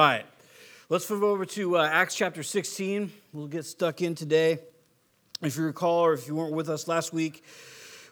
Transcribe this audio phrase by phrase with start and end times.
[0.00, 0.24] All right,
[0.88, 3.12] let's move over to uh, Acts chapter 16.
[3.34, 4.60] We'll get stuck in today.
[5.42, 7.44] If you recall, or if you weren't with us last week,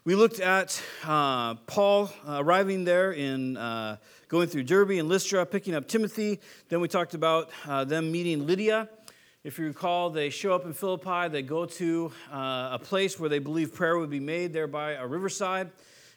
[0.05, 3.97] we looked at uh, Paul uh, arriving there in uh,
[4.29, 6.41] going through Derbe and Lystra, picking up Timothy.
[6.69, 8.91] Then we talked about uh, them meeting Lydia.
[9.43, 11.29] If you recall, they show up in Philippi.
[11.29, 15.07] They go to a place where they believe prayer would be made there by a
[15.07, 15.71] riverside,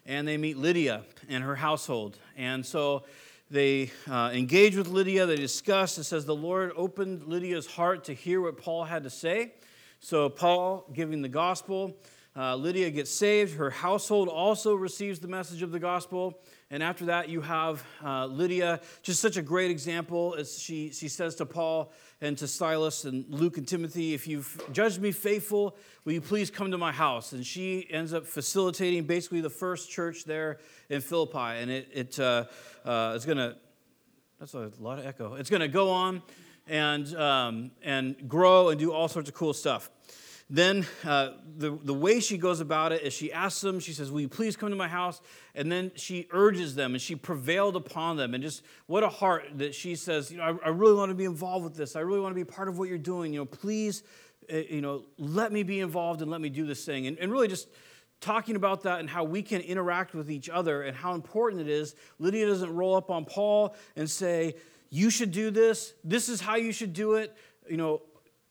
[0.04, 2.18] and they meet Lydia and her household.
[2.36, 3.04] And so
[3.52, 5.98] they uh, engage with Lydia, they discuss.
[5.98, 9.52] It says the Lord opened Lydia's heart to hear what Paul had to say.
[10.00, 11.94] So, Paul giving the gospel,
[12.34, 13.56] uh, Lydia gets saved.
[13.56, 16.40] Her household also receives the message of the gospel.
[16.72, 21.06] And after that, you have uh, Lydia, just such a great example as she, she
[21.06, 25.76] says to Paul and to Silas and Luke and Timothy, If you've judged me faithful,
[26.06, 27.34] will you please come to my house?
[27.34, 31.60] And she ends up facilitating basically the first church there in Philippi.
[31.60, 32.46] And it, it, uh,
[32.86, 33.54] uh, it's going to,
[34.40, 35.34] that's a lot of echo.
[35.34, 36.22] It's going to go on
[36.66, 39.90] and, um, and grow and do all sorts of cool stuff.
[40.52, 44.12] Then uh, the, the way she goes about it is she asks them, she says,
[44.12, 45.22] Will you please come to my house?
[45.54, 48.34] And then she urges them and she prevailed upon them.
[48.34, 51.14] And just what a heart that she says, You know, I, I really want to
[51.14, 51.96] be involved with this.
[51.96, 53.32] I really want to be part of what you're doing.
[53.32, 54.02] You know, please,
[54.52, 57.06] uh, you know, let me be involved and let me do this thing.
[57.06, 57.68] And, and really just
[58.20, 61.68] talking about that and how we can interact with each other and how important it
[61.68, 61.94] is.
[62.18, 64.56] Lydia doesn't roll up on Paul and say,
[64.90, 65.94] You should do this.
[66.04, 67.34] This is how you should do it.
[67.70, 68.02] You know,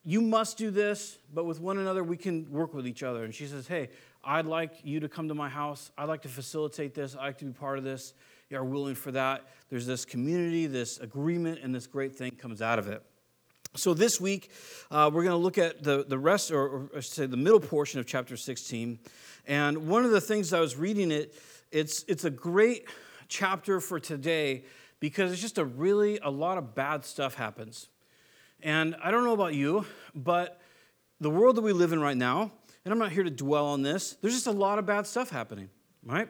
[0.03, 3.23] you must do this, but with one another, we can work with each other.
[3.23, 3.89] And she says, Hey,
[4.23, 5.91] I'd like you to come to my house.
[5.97, 7.15] I'd like to facilitate this.
[7.15, 8.13] I'd like to be part of this.
[8.49, 9.47] You are willing for that.
[9.69, 13.03] There's this community, this agreement, and this great thing comes out of it.
[13.75, 14.51] So this week,
[14.89, 17.37] uh, we're going to look at the, the rest, or, or I should say the
[17.37, 18.99] middle portion of chapter 16.
[19.47, 21.33] And one of the things I was reading it,
[21.71, 22.85] it's, it's a great
[23.29, 24.65] chapter for today
[24.99, 27.87] because it's just a really, a lot of bad stuff happens.
[28.63, 30.61] And I don't know about you, but
[31.19, 32.51] the world that we live in right now,
[32.85, 35.29] and I'm not here to dwell on this, there's just a lot of bad stuff
[35.29, 35.69] happening,
[36.05, 36.29] right?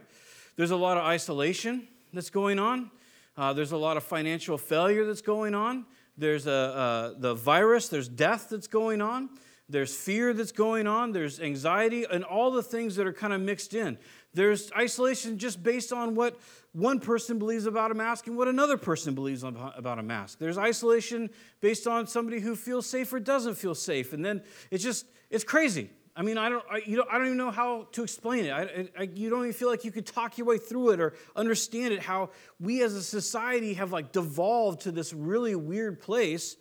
[0.56, 2.90] There's a lot of isolation that's going on.
[3.36, 5.86] Uh, there's a lot of financial failure that's going on.
[6.18, 9.30] There's a, uh, the virus, there's death that's going on.
[9.68, 11.14] There's fear that's going on.
[11.14, 13.98] There's anxiety and all the things that are kind of mixed in.
[14.34, 16.40] There's isolation just based on what
[16.72, 20.40] one person believes about a mask and what another person believes about a mask.
[20.40, 24.14] There's isolation based on somebody who feels safe or doesn't feel safe.
[24.14, 25.90] And then it's just, it's crazy.
[26.16, 28.52] I mean, I don't, I, you know, I don't even know how to explain it.
[28.52, 31.14] I, I, you don't even feel like you could talk your way through it or
[31.36, 32.02] understand it.
[32.02, 36.58] How we as a society have like devolved to this really weird place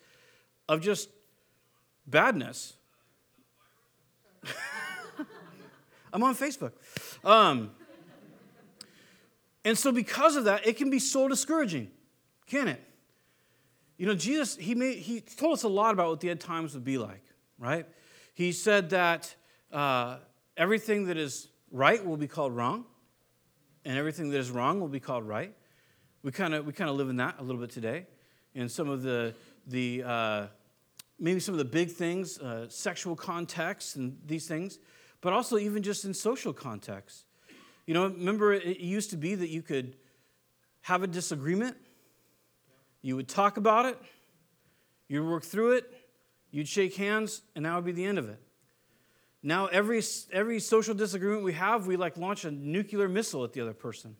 [0.68, 1.08] of just
[2.06, 2.74] badness.
[6.12, 6.72] I'm on Facebook.
[7.24, 7.70] Um,
[9.64, 11.90] and so, because of that, it can be so discouraging,
[12.46, 12.82] can it?
[13.98, 16.72] You know, Jesus, he, made, he told us a lot about what the end times
[16.72, 17.22] would be like,
[17.58, 17.86] right?
[18.32, 19.34] He said that
[19.70, 20.16] uh,
[20.56, 22.86] everything that is right will be called wrong,
[23.84, 25.54] and everything that is wrong will be called right.
[26.22, 28.06] We kind of we kind of live in that a little bit today,
[28.54, 29.34] in some of the
[29.66, 30.46] the uh,
[31.18, 34.78] maybe some of the big things, uh, sexual context and these things,
[35.20, 37.24] but also even just in social context.
[37.86, 39.96] You know, remember it used to be that you could
[40.82, 41.76] have a disagreement,
[43.02, 43.98] you would talk about it,
[45.08, 45.92] you'd work through it,
[46.50, 48.40] you'd shake hands, and that would be the end of it.
[49.42, 53.60] Now, every, every social disagreement we have, we like launch a nuclear missile at the
[53.62, 54.14] other person.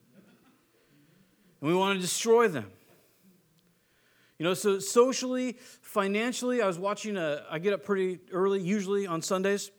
[1.60, 2.71] And we want to destroy them.
[4.39, 9.06] You know, so socially, financially, I was watching a, I get up pretty early, usually
[9.06, 9.71] on Sundays.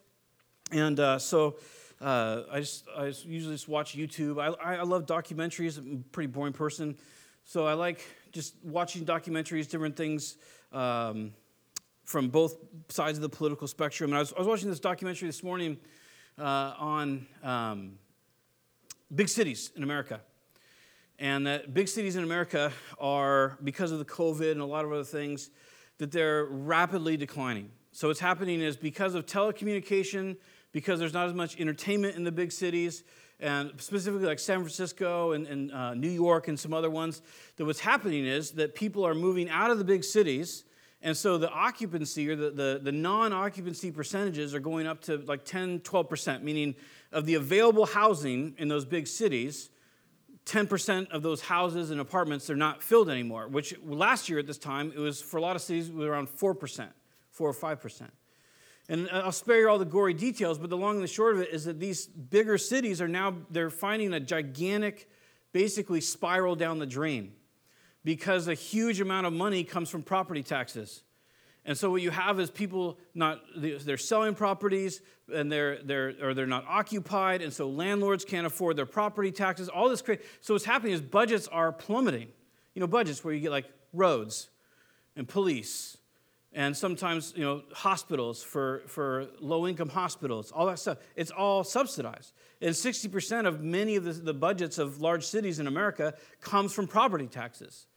[0.72, 1.58] And uh, so
[2.00, 4.42] uh, I, just, I just usually just watch YouTube.
[4.42, 5.78] I, I love documentaries.
[5.78, 6.96] I'm a pretty boring person.
[7.44, 8.02] So I like
[8.32, 10.38] just watching documentaries, different things
[10.72, 11.34] um,
[12.06, 12.56] from both
[12.88, 14.12] sides of the political spectrum.
[14.12, 15.78] And I was, I was watching this documentary this morning
[16.40, 17.94] uh, on um,
[19.14, 20.22] big cities in America.
[21.20, 24.92] And that big cities in America are, because of the COVID and a lot of
[24.92, 25.50] other things,
[25.98, 27.69] that they're rapidly declining.
[27.92, 30.38] So what's happening is because of telecommunication,
[30.71, 33.03] because there's not as much entertainment in the big cities,
[33.39, 37.21] and specifically like San Francisco and, and uh, New York and some other ones,
[37.57, 40.63] that what's happening is that people are moving out of the big cities.
[41.01, 45.18] And so the occupancy or the, the, the non occupancy percentages are going up to
[45.18, 46.75] like 10, 12%, meaning
[47.12, 49.71] of the available housing in those big cities,
[50.45, 54.57] 10% of those houses and apartments are not filled anymore, which last year at this
[54.57, 56.89] time, it was for a lot of cities, it was around 4%,
[57.31, 58.09] 4 or 5%.
[58.89, 61.42] And I'll spare you all the gory details, but the long and the short of
[61.42, 65.10] it is that these bigger cities are now, they're finding a gigantic,
[65.54, 67.31] basically spiral down the drain.
[68.04, 71.04] because a huge amount of money comes from property taxes.
[71.63, 75.01] And so what you have is people not they're selling properties
[75.33, 79.69] and they're they're or they're not occupied, and so landlords can't afford their property taxes.
[79.69, 80.22] All this crazy.
[80.42, 82.30] So what's happening is budgets are plummeting.
[82.74, 84.50] You know, budgets where you get like roads
[85.16, 85.98] and police
[86.53, 90.98] and sometimes you know hospitals for, for low income hospitals all that stuff.
[91.15, 92.33] It's all subsidized.
[92.62, 96.88] And 60% of many of the, the budgets of large cities in america comes from
[96.88, 97.88] property taxes.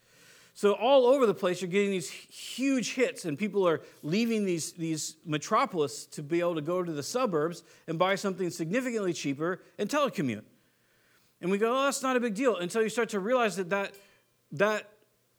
[0.57, 4.73] So all over the place you're getting these huge hits and people are leaving these,
[4.73, 9.63] these metropolis to be able to go to the suburbs and buy something significantly cheaper
[9.79, 10.45] and telecommute.
[11.41, 13.71] And we go oh that's not a big deal until you start to realize that
[13.71, 13.95] that,
[14.53, 14.91] that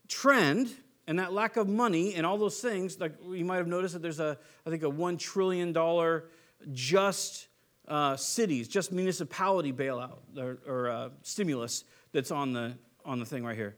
[0.09, 0.69] trend
[1.07, 4.01] and that lack of money and all those things, like you might have noticed that
[4.01, 5.75] there's a, I think, a $1 trillion
[6.71, 7.47] just
[7.87, 12.73] uh, cities, just municipality bailout or, or uh, stimulus that's on the,
[13.05, 13.75] on the thing right here.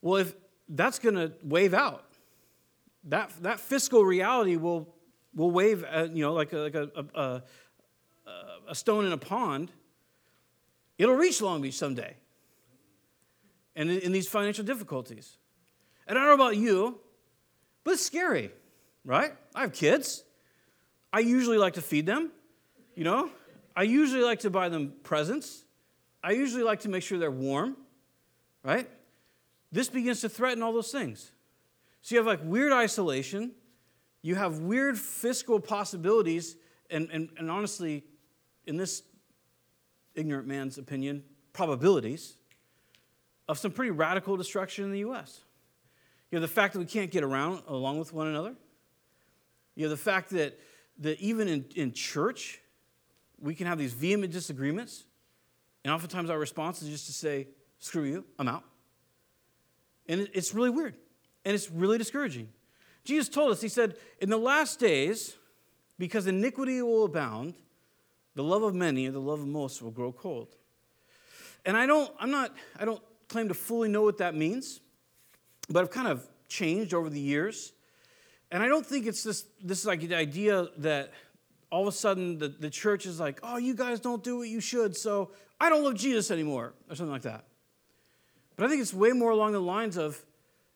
[0.00, 0.34] Well, if
[0.68, 2.04] that's going to wave out,
[3.04, 4.94] that, that fiscal reality will,
[5.34, 7.42] will wave, uh, you know, like, a, like a, a,
[8.68, 9.70] a stone in a pond.
[10.98, 12.16] It'll reach Long Beach someday.
[13.74, 15.36] And in, in these financial difficulties.
[16.06, 16.98] And I don't know about you,
[17.84, 18.50] but it's scary,
[19.04, 19.32] right?
[19.54, 20.24] I have kids.
[21.12, 22.30] I usually like to feed them,
[22.94, 23.30] you know?
[23.74, 25.64] I usually like to buy them presents.
[26.22, 27.76] I usually like to make sure they're warm,
[28.62, 28.88] right?
[29.70, 31.32] This begins to threaten all those things.
[32.02, 33.52] So you have like weird isolation,
[34.22, 36.56] you have weird fiscal possibilities,
[36.90, 38.04] and, and, and honestly,
[38.66, 39.02] in this
[40.14, 42.36] ignorant man's opinion, probabilities
[43.48, 45.40] of some pretty radical destruction in the US.
[46.32, 48.54] You know, the fact that we can't get around along with one another.
[49.74, 50.58] You know, the fact that,
[51.00, 52.58] that even in, in church,
[53.38, 55.04] we can have these vehement disagreements.
[55.84, 57.48] And oftentimes our response is just to say,
[57.80, 58.64] screw you, I'm out.
[60.08, 60.94] And it's really weird.
[61.44, 62.48] And it's really discouraging.
[63.04, 65.36] Jesus told us, He said, in the last days,
[65.98, 67.54] because iniquity will abound,
[68.34, 70.56] the love of many and the love of most will grow cold.
[71.66, 74.80] And I don't, I'm not, I don't claim to fully know what that means
[75.72, 77.72] but have kind of changed over the years.
[78.50, 81.12] And I don't think it's this, this like the idea that
[81.70, 84.48] all of a sudden the, the church is like, oh, you guys don't do what
[84.48, 87.44] you should, so I don't love Jesus anymore, or something like that.
[88.56, 90.22] But I think it's way more along the lines of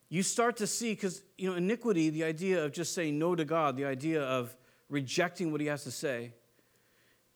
[0.08, 3.44] you start to see, because, you know, iniquity, the idea of just saying no to
[3.44, 4.56] God, the idea of
[4.88, 6.32] rejecting what he has to say.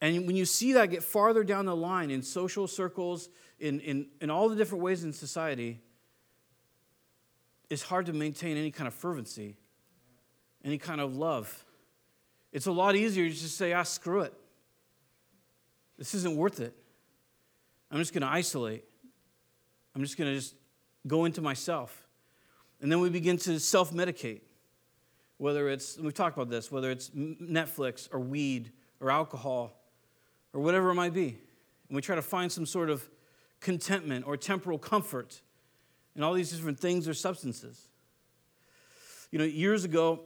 [0.01, 3.29] And when you see that get farther down the line in social circles,
[3.59, 5.81] in, in, in all the different ways in society,
[7.71, 9.57] it's hard to maintain any kind of fervency,
[10.65, 11.65] any kind of love.
[12.53, 14.35] It's a lot easier to just say, ah, screw it.
[15.97, 16.75] This isn't worth it.
[17.91, 18.85] I'm just going to isolate.
[19.95, 20.55] I'm just going to just
[21.07, 22.07] go into myself.
[22.81, 24.41] And then we begin to self medicate,
[25.39, 29.73] whether it's, we've talked about this, whether it's Netflix or weed or alcohol
[30.53, 31.39] or whatever it might be.
[31.89, 33.09] And we try to find some sort of
[33.61, 35.43] contentment or temporal comfort
[36.15, 37.89] and all these different things are substances.
[39.31, 40.21] You know, years ago,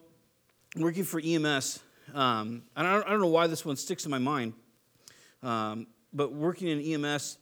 [0.77, 1.81] working for EMS,
[2.15, 4.55] um, and I don't, I don't, know why this one sticks in my mind,
[5.43, 7.39] um, but working in EMS,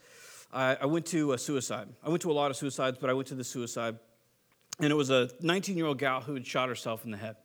[0.52, 1.88] I, I went to a suicide.
[2.04, 3.98] I went to a lot of suicides, but I went to the suicide.
[4.80, 7.36] And it was a 19 year old gal who had shot herself in the head.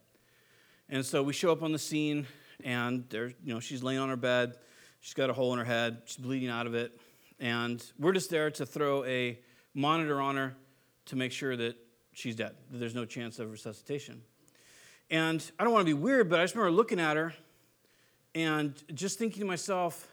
[0.89, 2.25] And so we show up on the scene,
[2.63, 4.55] and there, you know, she's laying on her bed.
[5.01, 6.01] She's got a hole in her head.
[6.05, 6.99] She's bleeding out of it.
[7.39, 9.37] And we're just there to throw a
[9.73, 10.55] monitor on her
[11.07, 11.75] to make sure that
[12.13, 14.21] she's dead, that there's no chance of resuscitation.
[15.09, 17.33] And I don't want to be weird, but I just remember looking at her
[18.35, 20.07] and just thinking to myself,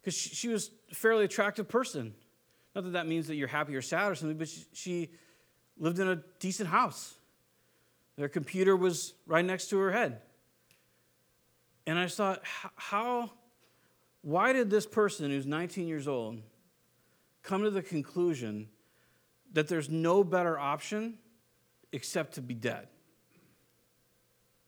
[0.00, 2.14] because she, was a fairly attractive person.
[2.74, 5.10] Not that that means that you're happy or sad or something, but she, she
[5.78, 7.14] lived in a decent house.
[8.16, 10.20] Their computer was right next to her head.
[11.86, 12.42] And I thought,
[12.76, 13.30] how,
[14.22, 16.40] why did this person who's 19 years old
[17.42, 18.68] come to the conclusion
[19.52, 21.18] that there's no better option
[21.92, 22.86] except to be dead.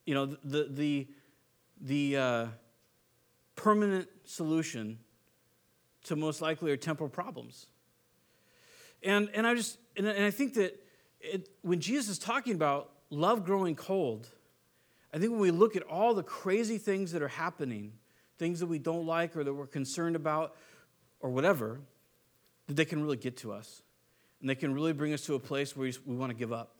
[0.05, 1.09] You know, the, the,
[1.81, 2.47] the uh,
[3.55, 4.99] permanent solution
[6.05, 7.67] to most likely are temporal problems.
[9.03, 10.79] And, and I just, and, and I think that
[11.21, 14.29] it, when Jesus is talking about love growing cold,
[15.15, 17.93] I think when we look at all the crazy things that are happening,
[18.39, 20.57] things that we don't like or that we're concerned about
[21.21, 21.81] or whatever,
[22.67, 23.83] that they can really get to us.
[24.43, 26.75] And they can really bring us to a place where we want to give up.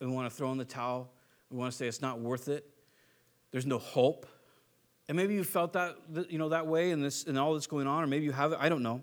[0.00, 1.10] And we want to throw in the towel.
[1.50, 2.64] We want to say it's not worth it.
[3.50, 4.26] There's no hope.
[5.08, 5.96] And maybe you felt that,
[6.28, 8.60] you know, that way in, this, in all that's going on, or maybe you haven't.
[8.60, 9.02] I don't know.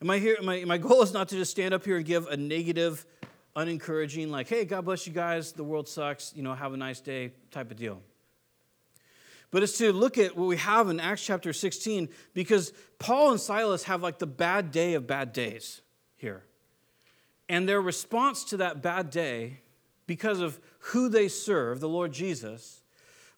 [0.00, 2.26] And my, here, my, my goal is not to just stand up here and give
[2.26, 3.06] a negative
[3.54, 7.00] unencouraging, like, hey, God bless you guys, the world sucks, you know, have a nice
[7.00, 8.00] day type of deal.
[9.52, 13.40] But it's to look at what we have in Acts chapter 16 because Paul and
[13.40, 15.82] Silas have like the bad day of bad days
[16.16, 16.42] here.
[17.52, 19.60] And their response to that bad day,
[20.06, 22.80] because of who they serve, the Lord Jesus,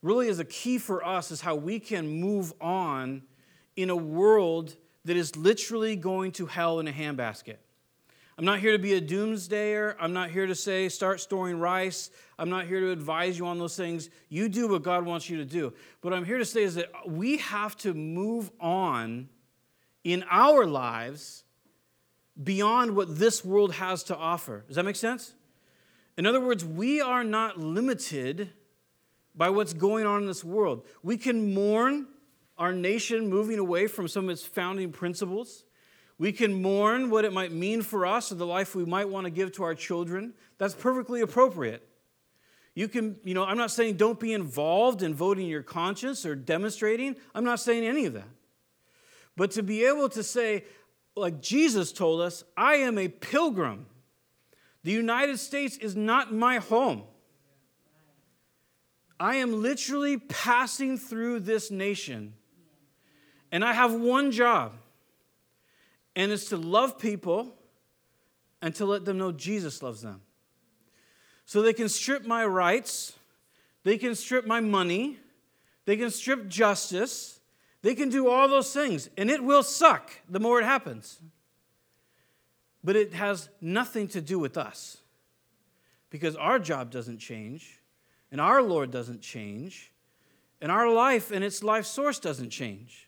[0.02, 3.22] really is a key for us is how we can move on
[3.74, 7.56] in a world that is literally going to hell in a handbasket.
[8.38, 9.96] I'm not here to be a doomsdayer.
[9.98, 12.10] I'm not here to say start storing rice.
[12.38, 14.10] I'm not here to advise you on those things.
[14.28, 15.72] You do what God wants you to do.
[16.02, 19.28] What I'm here to say is that we have to move on
[20.04, 21.43] in our lives
[22.42, 24.64] beyond what this world has to offer.
[24.66, 25.34] Does that make sense?
[26.16, 28.50] In other words, we are not limited
[29.34, 30.86] by what's going on in this world.
[31.02, 32.06] We can mourn
[32.56, 35.64] our nation moving away from some of its founding principles.
[36.18, 39.24] We can mourn what it might mean for us or the life we might want
[39.24, 40.34] to give to our children.
[40.58, 41.86] That's perfectly appropriate.
[42.76, 46.34] You can, you know, I'm not saying don't be involved in voting your conscience or
[46.34, 47.16] demonstrating.
[47.34, 48.28] I'm not saying any of that.
[49.36, 50.64] But to be able to say,
[51.16, 53.86] like Jesus told us, I am a pilgrim.
[54.82, 57.04] The United States is not my home.
[59.18, 62.34] I am literally passing through this nation.
[63.52, 64.72] And I have one job
[66.16, 67.54] and it's to love people
[68.62, 70.20] and to let them know Jesus loves them.
[71.44, 73.12] So they can strip my rights,
[73.82, 75.18] they can strip my money,
[75.84, 77.40] they can strip justice,
[77.84, 81.20] they can do all those things, and it will suck the more it happens.
[82.82, 84.96] But it has nothing to do with us
[86.08, 87.82] because our job doesn't change,
[88.32, 89.92] and our Lord doesn't change,
[90.62, 93.06] and our life and its life source doesn't change.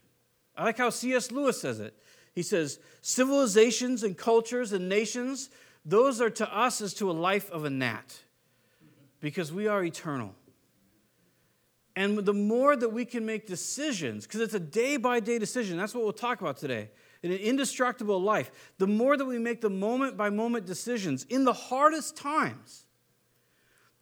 [0.54, 1.32] I like how C.S.
[1.32, 1.94] Lewis says it.
[2.34, 5.48] He says, civilizations and cultures and nations,
[5.86, 8.18] those are to us as to a life of a gnat
[9.20, 10.34] because we are eternal.
[11.96, 15.78] And the more that we can make decisions, because it's a day by day decision,
[15.78, 16.90] that's what we'll talk about today,
[17.22, 21.44] in an indestructible life, the more that we make the moment by moment decisions in
[21.44, 22.84] the hardest times,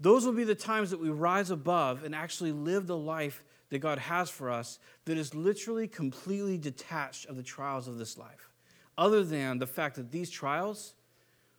[0.00, 3.78] those will be the times that we rise above and actually live the life that
[3.78, 8.50] God has for us that is literally completely detached of the trials of this life,
[8.98, 10.94] other than the fact that these trials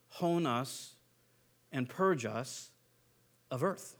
[0.09, 0.95] hone us
[1.71, 2.71] and purge us
[3.49, 3.95] of earth.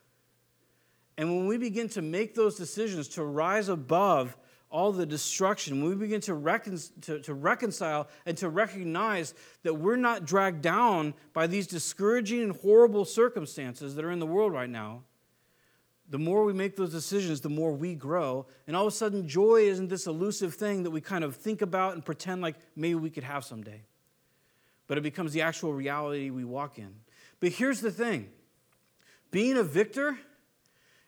[1.18, 4.36] And when we begin to make those decisions to rise above
[4.70, 9.76] all the destruction, when we begin to, recon- to, to, reconcile and to recognize that
[9.76, 14.52] we're not dragged down by these discouraging and horrible circumstances that are in the world
[14.52, 15.04] right now,
[16.10, 18.46] the more we make those decisions, the more we grow.
[18.68, 21.62] And all of a sudden, joy isn't this elusive thing that we kind of think
[21.62, 23.82] about and pretend like maybe we could have someday.
[24.88, 26.94] But it becomes the actual reality we walk in.
[27.40, 28.30] But here's the thing
[29.32, 30.18] being a victor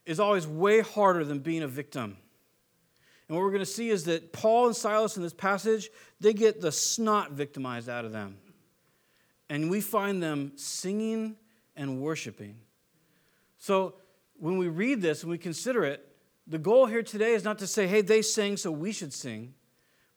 [0.07, 2.17] is always way harder than being a victim.
[3.27, 5.89] And what we're going to see is that Paul and Silas in this passage,
[6.21, 8.37] they get the snot victimized out of them.
[9.49, 11.35] And we find them singing
[11.75, 12.55] and worshiping.
[13.59, 13.95] So,
[14.39, 16.07] when we read this and we consider it,
[16.45, 19.55] the goal here today is not to say, hey, they sang, so we should sing.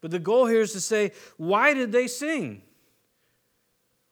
[0.01, 2.63] But the goal here is to say, why did they sing?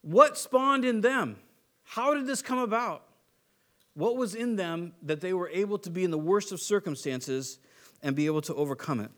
[0.01, 1.37] What spawned in them?
[1.85, 3.05] How did this come about?
[3.99, 7.59] What was in them that they were able to be in the worst of circumstances
[8.01, 9.11] and be able to overcome it?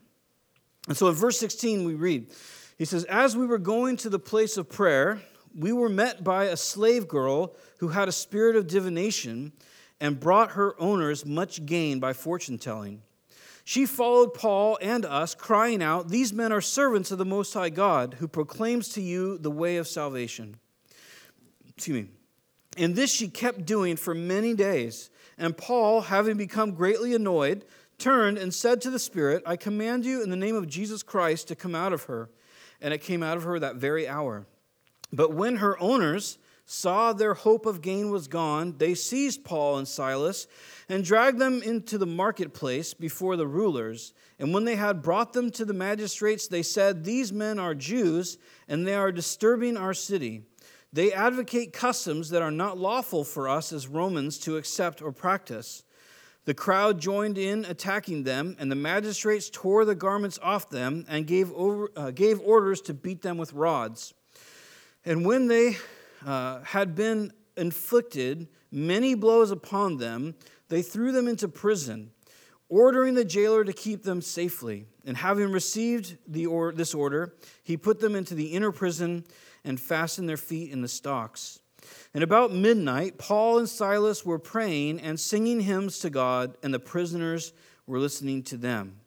[0.87, 2.31] And so in verse 16, we read,
[2.79, 5.21] he says, As we were going to the place of prayer,
[5.55, 9.51] we were met by a slave girl who had a spirit of divination
[9.99, 13.03] and brought her owners much gain by fortune telling.
[13.63, 17.69] She followed Paul and us, crying out, These men are servants of the Most High
[17.69, 20.55] God, who proclaims to you the way of salvation.
[21.69, 22.09] Excuse me.
[22.77, 25.09] And this she kept doing for many days.
[25.37, 27.65] And Paul, having become greatly annoyed,
[27.97, 31.47] turned and said to the Spirit, I command you in the name of Jesus Christ
[31.49, 32.29] to come out of her.
[32.79, 34.45] And it came out of her that very hour.
[35.11, 36.37] But when her owners,
[36.71, 40.47] saw their hope of gain was gone, they seized Paul and Silas
[40.87, 44.13] and dragged them into the marketplace before the rulers.
[44.39, 48.37] And when they had brought them to the magistrates, they said, These men are Jews,
[48.69, 50.43] and they are disturbing our city.
[50.93, 55.83] They advocate customs that are not lawful for us as Romans to accept or practice.
[56.43, 61.27] The crowd joined in attacking them, and the magistrates tore the garments off them and
[61.27, 64.13] gave, over, uh, gave orders to beat them with rods.
[65.05, 65.77] And when they
[66.25, 70.35] uh, had been inflicted many blows upon them,
[70.67, 72.11] they threw them into prison,
[72.69, 74.87] ordering the jailer to keep them safely.
[75.05, 79.25] And having received the or- this order, he put them into the inner prison
[79.63, 81.59] and fastened their feet in the stocks.
[82.13, 86.79] And about midnight, Paul and Silas were praying and singing hymns to God, and the
[86.79, 87.53] prisoners
[87.87, 88.97] were listening to them.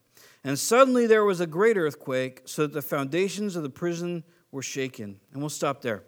[0.43, 4.63] And suddenly there was a great earthquake, so that the foundations of the prison were
[4.63, 5.21] shaken.
[5.33, 6.03] And we'll stop there.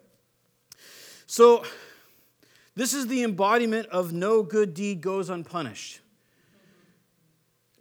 [1.27, 1.65] So,
[2.75, 6.01] this is the embodiment of no good deed goes unpunished.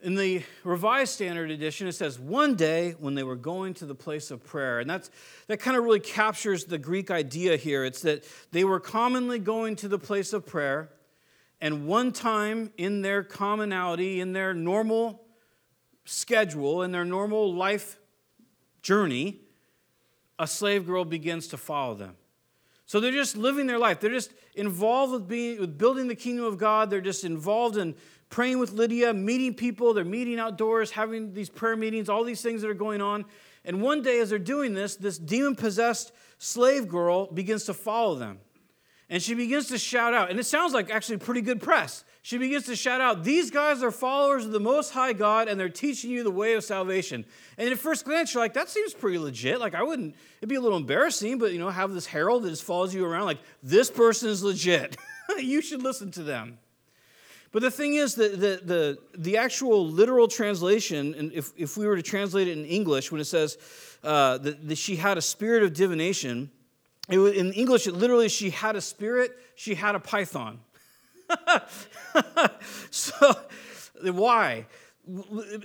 [0.05, 3.95] In the Revised Standard Edition, it says, one day when they were going to the
[3.95, 4.79] place of prayer.
[4.79, 5.09] And that's,
[5.47, 7.83] that kind of really captures the Greek idea here.
[7.83, 10.91] It's that they were commonly going to the place of prayer,
[11.59, 15.23] and one time in their commonality, in their normal
[16.03, 17.97] schedule, in their normal life
[18.83, 19.39] journey,
[20.37, 22.15] a slave girl begins to follow them.
[22.85, 23.99] So they're just living their life.
[23.99, 26.89] They're just involved with, being, with building the kingdom of God.
[26.89, 27.95] They're just involved in
[28.29, 32.61] praying with Lydia, meeting people, they're meeting outdoors, having these prayer meetings, all these things
[32.61, 33.25] that are going on.
[33.63, 38.15] And one day, as they're doing this, this demon possessed slave girl begins to follow
[38.15, 38.39] them.
[39.09, 42.03] And she begins to shout out, and it sounds like actually pretty good press.
[42.23, 45.59] She begins to shout out, These guys are followers of the Most High God, and
[45.59, 47.23] they're teaching you the way of salvation.
[47.59, 49.59] And at first glance, you're like, That seems pretty legit.
[49.59, 52.49] Like, I wouldn't, it'd be a little embarrassing, but you know, have this herald that
[52.49, 54.97] just follows you around, like, This person is legit.
[55.37, 56.57] you should listen to them.
[57.51, 61.85] But the thing is that the, the, the actual literal translation, and if, if we
[61.85, 63.57] were to translate it in English, when it says
[64.03, 66.49] uh, that, that she had a spirit of divination,
[67.09, 70.59] it, in English, it literally, she had a spirit, she had a python.
[72.91, 73.35] so,
[74.01, 74.65] why?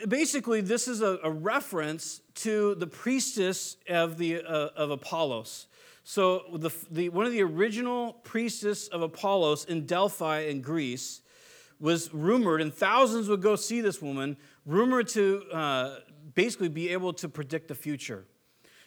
[0.09, 5.67] Basically, this is a, a reference to the priestess of, the, uh, of Apollos.
[6.05, 11.23] So, the, the, one of the original priestess of Apollos in Delphi in Greece
[11.79, 15.97] was rumored, and thousands would go see this woman, rumored to uh,
[16.35, 18.27] basically be able to predict the future.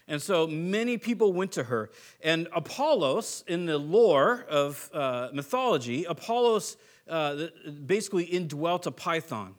[0.08, 1.90] And so many people went to her.
[2.22, 7.48] And Apollos, in the lore of uh, mythology, Apollos uh,
[7.86, 9.56] basically indwelt a python.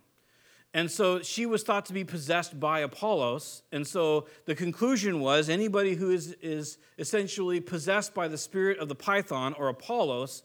[0.74, 3.62] And so she was thought to be possessed by Apollos.
[3.70, 8.88] And so the conclusion was anybody who is, is essentially possessed by the spirit of
[8.88, 10.42] the python or Apollos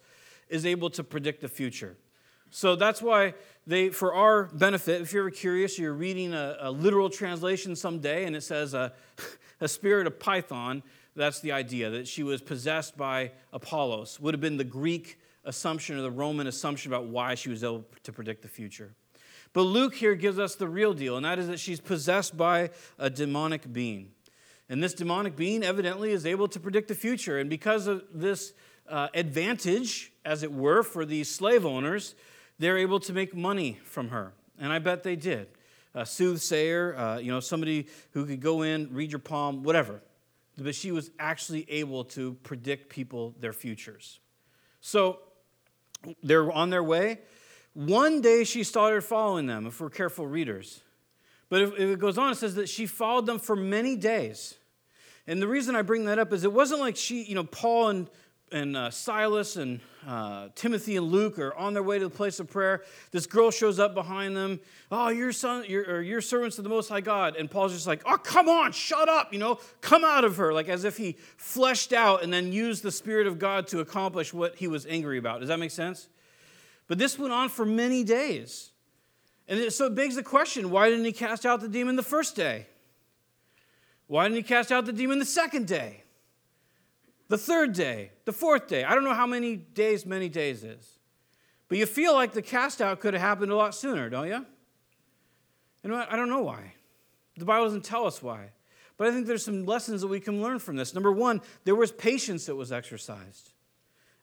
[0.48, 1.98] is able to predict the future.
[2.52, 3.34] So that's why
[3.66, 8.36] they, for our benefit, if you're curious, you're reading a, a literal translation someday and
[8.36, 8.94] it says a,
[9.62, 10.84] a spirit of Python.
[11.16, 14.20] That's the idea, that she was possessed by Apollos.
[14.20, 17.86] Would have been the Greek assumption or the Roman assumption about why she was able
[18.04, 18.94] to predict the future.
[19.54, 22.70] But Luke here gives us the real deal, and that is that she's possessed by
[23.00, 24.12] a demonic being.
[24.70, 27.40] And this demonic being evidently is able to predict the future.
[27.40, 28.54] And because of this
[28.88, 32.14] uh, advantage, as it were, for these slave owners,
[32.60, 34.34] they're able to make money from her.
[34.60, 35.48] And I bet they did.
[35.96, 40.02] A soothsayer, uh, you know, somebody who could go in, read your palm, whatever.
[40.58, 44.20] But she was actually able to predict people their futures.
[44.82, 45.20] So
[46.22, 47.20] they're on their way.
[47.74, 50.82] One day she started following them, if we're careful readers.
[51.50, 54.56] But if, if it goes on, it says that she followed them for many days.
[55.26, 57.90] And the reason I bring that up is it wasn't like she, you know, Paul
[57.90, 58.10] and
[58.52, 62.40] and uh, Silas and uh, Timothy and Luke are on their way to the place
[62.40, 62.84] of prayer.
[63.12, 64.60] This girl shows up behind them.
[64.92, 67.36] Oh, your son, your, your servants of the Most High God.
[67.36, 70.54] And Paul's just like, oh, come on, shut up, you know, come out of her,
[70.54, 74.34] like as if he fleshed out and then used the Spirit of God to accomplish
[74.34, 75.40] what he was angry about.
[75.40, 76.08] Does that make sense?
[76.88, 78.72] But this went on for many days.
[79.48, 82.36] And so it begs the question why didn't he cast out the demon the first
[82.36, 82.68] day?
[84.08, 86.04] Why didn't he cast out the demon the second day?
[87.30, 88.84] The third day, the fourth day.
[88.84, 91.00] I don't know how many days many days is.
[91.70, 94.46] But you feel like the cast out could have happened a lot sooner, don't you?
[95.84, 96.74] And I don't know why.
[97.38, 98.50] The Bible doesn't tell us why.
[98.98, 100.94] But I think there's some lessons that we can learn from this.
[100.94, 103.54] Number one, there was patience that was exercised.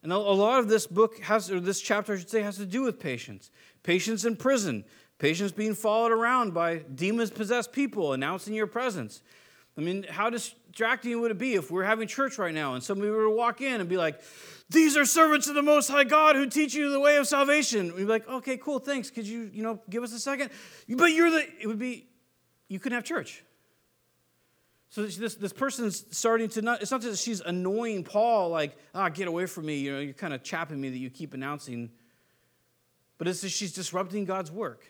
[0.03, 2.67] And a lot of this book has, or this chapter, I should say, has to
[2.67, 3.51] do with patience.
[3.83, 4.85] Patience in prison,
[5.19, 9.23] patience being followed around by demons possessed people announcing your presence.
[9.79, 10.31] I mean, how
[10.77, 13.63] distracting would it be if we're having church right now and somebody were to walk
[13.63, 14.21] in and be like,
[14.69, 17.95] These are servants of the Most High God who teach you the way of salvation?
[17.95, 19.11] We'd be like, Okay, cool, thanks.
[19.11, 20.51] Could you, you know, give us a second?
[20.87, 22.09] But you're the, it would be,
[22.69, 23.43] you couldn't have church.
[24.91, 29.09] So this, this person's starting to not, it's not that she's annoying Paul, like, ah,
[29.09, 31.91] get away from me, you know, you're kind of chapping me that you keep announcing.
[33.17, 34.85] But it's that she's disrupting God's work.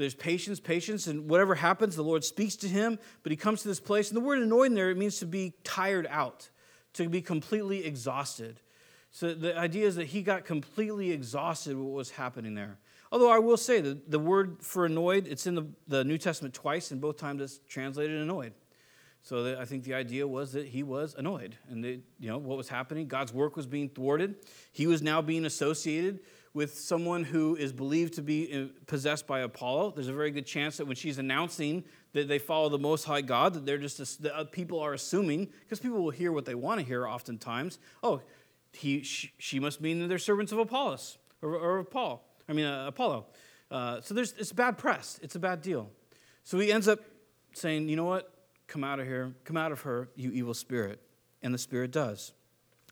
[0.00, 3.68] There's patience, patience, and whatever happens, the Lord speaks to him, but he comes to
[3.68, 4.08] this place.
[4.08, 6.48] And the word annoyed there, it means to be tired out,
[6.94, 8.60] to be completely exhausted.
[9.10, 12.78] So the idea is that he got completely exhausted with what was happening there.
[13.12, 16.54] Although I will say that the word for annoyed, it's in the, the New Testament
[16.54, 18.54] twice, and both times it's translated annoyed.
[19.22, 22.56] So I think the idea was that he was annoyed, and that, you know what
[22.56, 23.06] was happening.
[23.06, 24.36] God's work was being thwarted.
[24.72, 26.20] He was now being associated
[26.52, 29.92] with someone who is believed to be uh, possessed by Apollo.
[29.94, 33.20] There's a very good chance that when she's announcing that they follow the Most High
[33.20, 36.56] God, that they're just that uh, people are assuming because people will hear what they
[36.56, 37.78] want to hear oftentimes.
[38.02, 38.20] Oh,
[38.72, 42.26] he she, she must mean that they're servants of Apollos or, or Paul.
[42.48, 43.26] I mean uh, Apollo.
[43.70, 45.20] Uh, so there's it's bad press.
[45.22, 45.88] It's a bad deal.
[46.42, 47.00] So he ends up
[47.52, 48.32] saying, you know what?
[48.66, 49.34] Come out of here.
[49.44, 51.00] Come out of her, you evil spirit.
[51.42, 52.32] And the spirit does.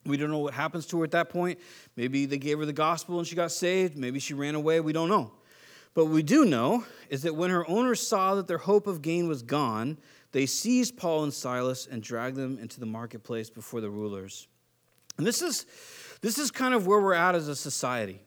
[0.09, 1.59] We don't know what happens to her at that point.
[1.97, 3.97] Maybe they gave her the gospel and she got saved.
[3.97, 4.81] Maybe she ran away.
[4.81, 5.33] We don't know.
[5.95, 9.03] But what we do know is that when her owners saw that their hope of
[9.03, 9.99] gain was gone,
[10.33, 14.47] they seized Paul and Silas and dragged them into the marketplace before the rulers.
[15.17, 15.67] And this is,
[16.21, 18.21] this is kind of where we're at as a society.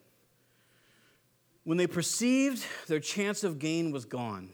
[1.63, 4.49] When they perceived their chance of gain was gone,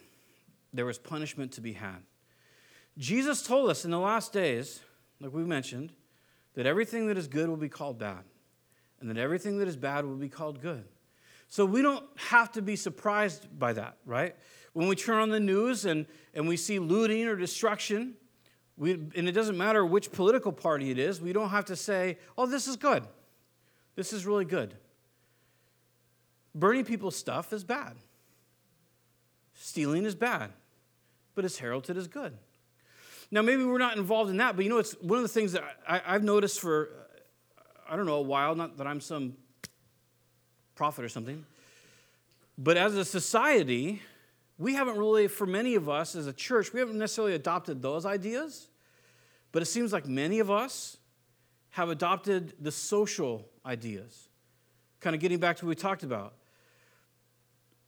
[0.74, 2.04] there was punishment to be had.
[2.98, 4.82] Jesus told us in the last days,
[5.20, 5.92] like we mentioned,
[6.58, 8.24] that everything that is good will be called bad,
[9.00, 10.84] and that everything that is bad will be called good.
[11.50, 14.36] So we don't have to be surprised by that, right?
[14.74, 18.16] When we turn on the news and, and we see looting or destruction,
[18.76, 22.18] we, and it doesn't matter which political party it is, we don't have to say,
[22.40, 23.04] oh, this is good.
[23.96, 24.74] This is really good.
[26.56, 27.98] Burning people's stuff is bad.
[29.54, 30.54] Stealing is bad,
[31.36, 32.36] but it's heralded as good.
[33.30, 35.52] Now, maybe we're not involved in that, but you know, it's one of the things
[35.52, 36.90] that I, have noticed for,
[37.58, 39.34] uh, I don't know, a while, not that I'm some
[40.76, 41.46] prophet or something,
[42.58, 44.02] but as a society,
[44.58, 48.06] we haven't really, for many of us as a church, we haven't necessarily adopted those
[48.06, 48.68] ideas,
[49.52, 50.98] but it seems like many of us
[51.72, 54.30] have adopted the social ideas.
[55.00, 56.34] Kind of getting back to what we talked about.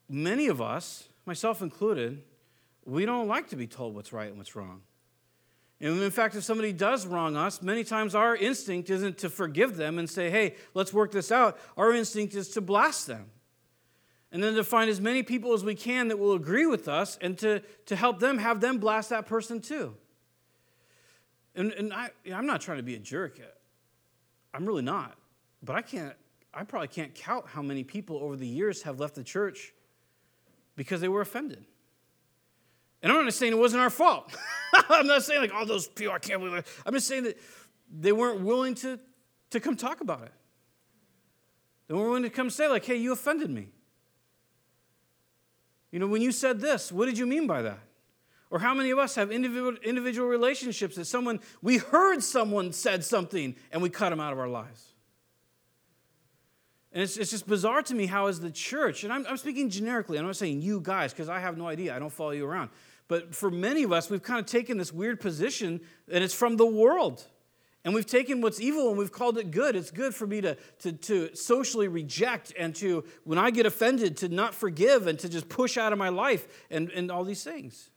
[0.07, 2.21] Many of us, myself included,
[2.85, 4.81] we don't like to be told what's right and what's wrong.
[5.81, 9.77] And in fact, if somebody does wrong us, many times our instinct isn't to forgive
[9.77, 11.57] them and say, hey, let's work this out.
[11.77, 13.27] Our instinct is to blast them.
[14.31, 17.17] And then to find as many people as we can that will agree with us
[17.21, 19.95] and to, to help them have them blast that person too.
[21.55, 23.39] And, and I, I'm not trying to be a jerk.
[24.53, 25.17] I'm really not.
[25.63, 26.13] But I can't,
[26.53, 29.73] I probably can't count how many people over the years have left the church
[30.75, 31.65] because they were offended.
[33.01, 34.35] And I'm not saying it wasn't our fault.
[34.89, 36.67] I'm not saying like all those people, I can't believe it.
[36.85, 37.37] I'm just saying that
[37.89, 38.99] they weren't willing to,
[39.51, 40.33] to come talk about it.
[41.87, 43.69] They weren't willing to come say, like, hey, you offended me.
[45.91, 47.79] You know, when you said this, what did you mean by that?
[48.51, 53.03] Or how many of us have individual, individual relationships that someone, we heard someone said
[53.03, 54.85] something and we cut them out of our lives?
[56.91, 59.69] And it's, it's just bizarre to me how, as the church, and I'm, I'm speaking
[59.69, 62.45] generically, I'm not saying you guys, because I have no idea, I don't follow you
[62.45, 62.71] around.
[63.09, 66.55] But for many of us, we've kind of taken this weird position and it's from
[66.55, 67.25] the world.
[67.83, 69.75] And we've taken what's evil and we've called it good.
[69.75, 74.17] It's good for me to, to, to socially reject and to, when I get offended,
[74.17, 77.43] to not forgive and to just push out of my life and, and all these
[77.43, 77.89] things.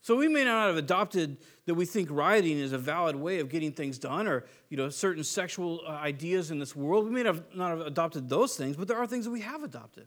[0.00, 3.48] So we may not have adopted that we think rioting is a valid way of
[3.48, 7.04] getting things done or you know, certain sexual uh, ideas in this world.
[7.04, 9.64] We may have not have adopted those things, but there are things that we have
[9.64, 10.06] adopted.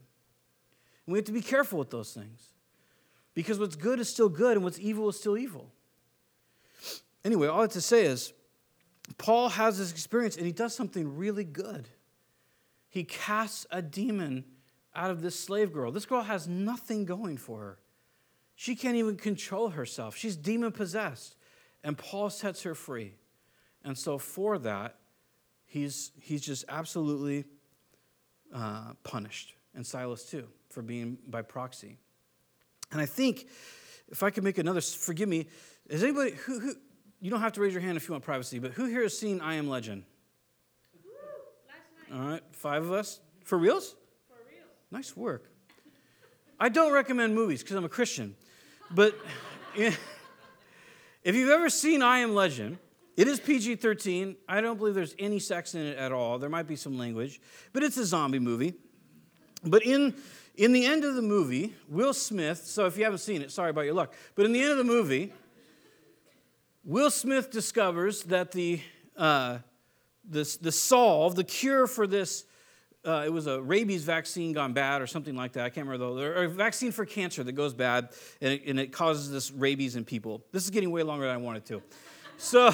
[1.06, 2.51] And we have to be careful with those things.
[3.34, 5.72] Because what's good is still good and what's evil is still evil.
[7.24, 8.34] Anyway, all have to say is
[9.18, 11.88] Paul has this experience and he does something really good.
[12.90, 14.44] He casts a demon
[14.94, 15.92] out of this slave girl.
[15.92, 17.78] This girl has nothing going for her.
[18.56, 20.16] She can't even control herself.
[20.16, 21.36] She's demon possessed.
[21.84, 23.16] And Paul sets her free.
[23.84, 24.98] And so, for that,
[25.66, 27.46] he's, he's just absolutely
[28.54, 29.56] uh, punished.
[29.74, 31.98] And Silas, too, for being by proxy.
[32.92, 33.48] And I think
[34.10, 35.48] if I could make another, forgive me,
[35.90, 36.76] is anybody who, who
[37.20, 39.18] you don't have to raise your hand if you want privacy, but who here has
[39.18, 40.04] seen I Am Legend?
[42.14, 43.22] All right, five of us.
[43.46, 43.96] For reals?
[44.28, 44.66] For real.
[44.92, 45.50] Nice work.
[46.60, 48.36] I don't recommend movies because I'm a Christian,
[48.92, 49.16] but
[49.76, 49.98] if
[51.24, 52.78] you've ever seen I Am Legend,
[53.16, 54.36] it is PG 13.
[54.48, 56.38] I don't believe there's any sex in it at all.
[56.38, 57.40] There might be some language,
[57.72, 58.74] but it's a zombie movie.
[59.64, 60.16] But in
[60.62, 63.72] in the end of the movie, Will Smith, so if you haven't seen it, sorry
[63.72, 65.34] about your luck, but in the end of the movie,
[66.86, 68.80] Will Smith discovers that the,
[69.18, 69.58] uh,
[70.24, 72.46] the, the solve, the cure for this,
[73.04, 75.66] uh, it was a rabies vaccine gone bad or something like that.
[75.66, 76.22] I can't remember though.
[76.22, 79.96] Or a vaccine for cancer that goes bad and it, and it causes this rabies
[79.96, 80.46] in people.
[80.52, 81.82] This is getting way longer than I wanted to.
[82.38, 82.70] So,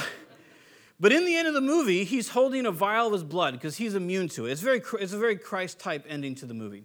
[1.00, 3.78] but in the end of the movie, he's holding a vial of his blood because
[3.78, 4.52] he's immune to it.
[4.52, 6.84] It's, very, it's a very Christ type ending to the movie.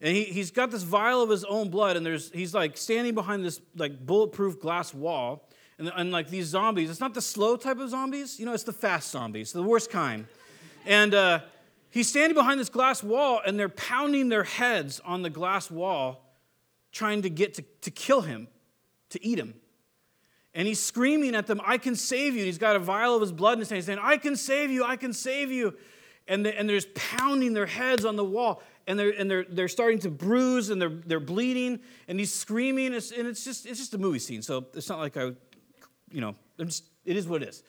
[0.00, 3.14] And he, he's got this vial of his own blood, and there's, he's like standing
[3.14, 7.56] behind this like bulletproof glass wall, And, and like these zombies, it's not the slow
[7.56, 10.26] type of zombies, you know, it's the fast zombies, the worst kind.
[10.86, 11.40] And uh,
[11.90, 16.22] he's standing behind this glass wall, and they're pounding their heads on the glass wall,
[16.92, 18.48] trying to get to, to kill him,
[19.10, 19.54] to eat him.
[20.54, 22.44] And he's screaming at them, I can save you.
[22.44, 24.70] He's got a vial of his blood in his hand, He's saying, I can save
[24.70, 25.74] you, I can save you.
[26.28, 29.44] And, they, and they're just pounding their heads on the wall, and they're, and they're,
[29.48, 33.44] they're starting to bruise, and they're, they're bleeding, and he's screaming, and it's, and it's,
[33.44, 34.42] just, it's just a movie scene.
[34.42, 35.32] So it's not like I,
[36.10, 37.62] you know, just, it is what it is.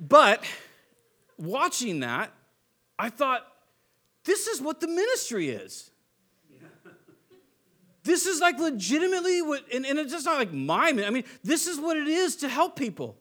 [0.00, 0.44] But
[1.38, 2.32] watching that,
[2.98, 3.46] I thought,
[4.24, 5.90] this is what the ministry is.
[8.02, 11.66] This is like legitimately what, and, and it's just not like my, I mean, this
[11.66, 13.18] is what it is to help people.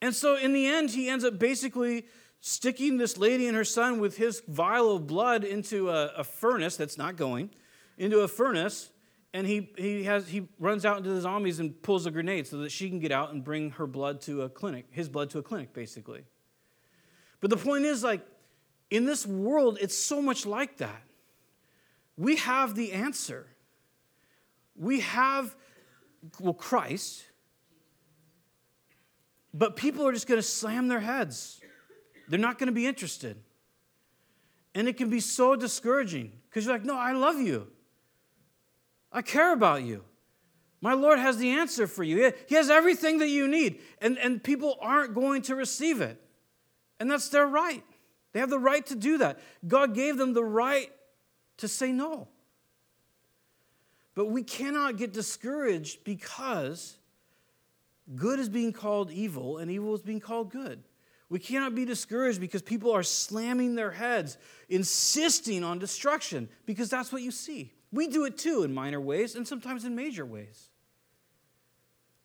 [0.00, 2.06] And so in the end, he ends up basically
[2.40, 6.76] sticking this lady and her son with his vial of blood into a, a furnace
[6.76, 7.50] that's not going,
[7.98, 8.90] into a furnace,
[9.32, 12.58] and he, he, has, he runs out into the zombies and pulls a grenade so
[12.58, 15.38] that she can get out and bring her blood to a clinic, his blood to
[15.38, 16.24] a clinic, basically.
[17.40, 18.26] But the point is, like,
[18.90, 21.02] in this world, it's so much like that.
[22.16, 23.46] We have the answer.
[24.74, 25.54] We have,
[26.40, 27.24] well, Christ,
[29.52, 31.60] but people are just going to slam their heads.
[32.28, 33.36] They're not going to be interested.
[34.74, 37.68] And it can be so discouraging because you're like, no, I love you.
[39.12, 40.04] I care about you.
[40.80, 42.32] My Lord has the answer for you.
[42.46, 43.80] He has everything that you need.
[44.00, 46.20] And, and people aren't going to receive it.
[47.00, 47.82] And that's their right.
[48.32, 49.40] They have the right to do that.
[49.66, 50.92] God gave them the right
[51.58, 52.28] to say no.
[54.14, 56.96] But we cannot get discouraged because
[58.14, 60.82] good is being called evil and evil is being called good.
[61.28, 67.12] We cannot be discouraged because people are slamming their heads, insisting on destruction, because that's
[67.12, 67.72] what you see.
[67.92, 70.70] We do it too in minor ways and sometimes in major ways.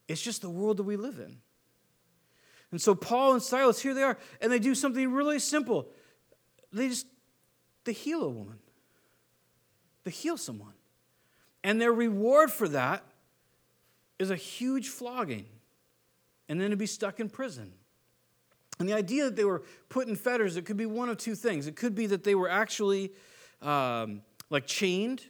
[0.07, 1.37] It's just the world that we live in.
[2.71, 5.89] And so Paul and Silas, here they are, and they do something really simple.
[6.71, 7.07] They just
[7.83, 8.59] they heal a woman.
[10.03, 10.73] They heal someone.
[11.63, 13.03] And their reward for that
[14.19, 15.45] is a huge flogging
[16.47, 17.73] and then to be stuck in prison.
[18.81, 21.35] And the idea that they were put in fetters, it could be one of two
[21.35, 21.67] things.
[21.67, 23.13] It could be that they were actually
[23.61, 25.21] um, like chained,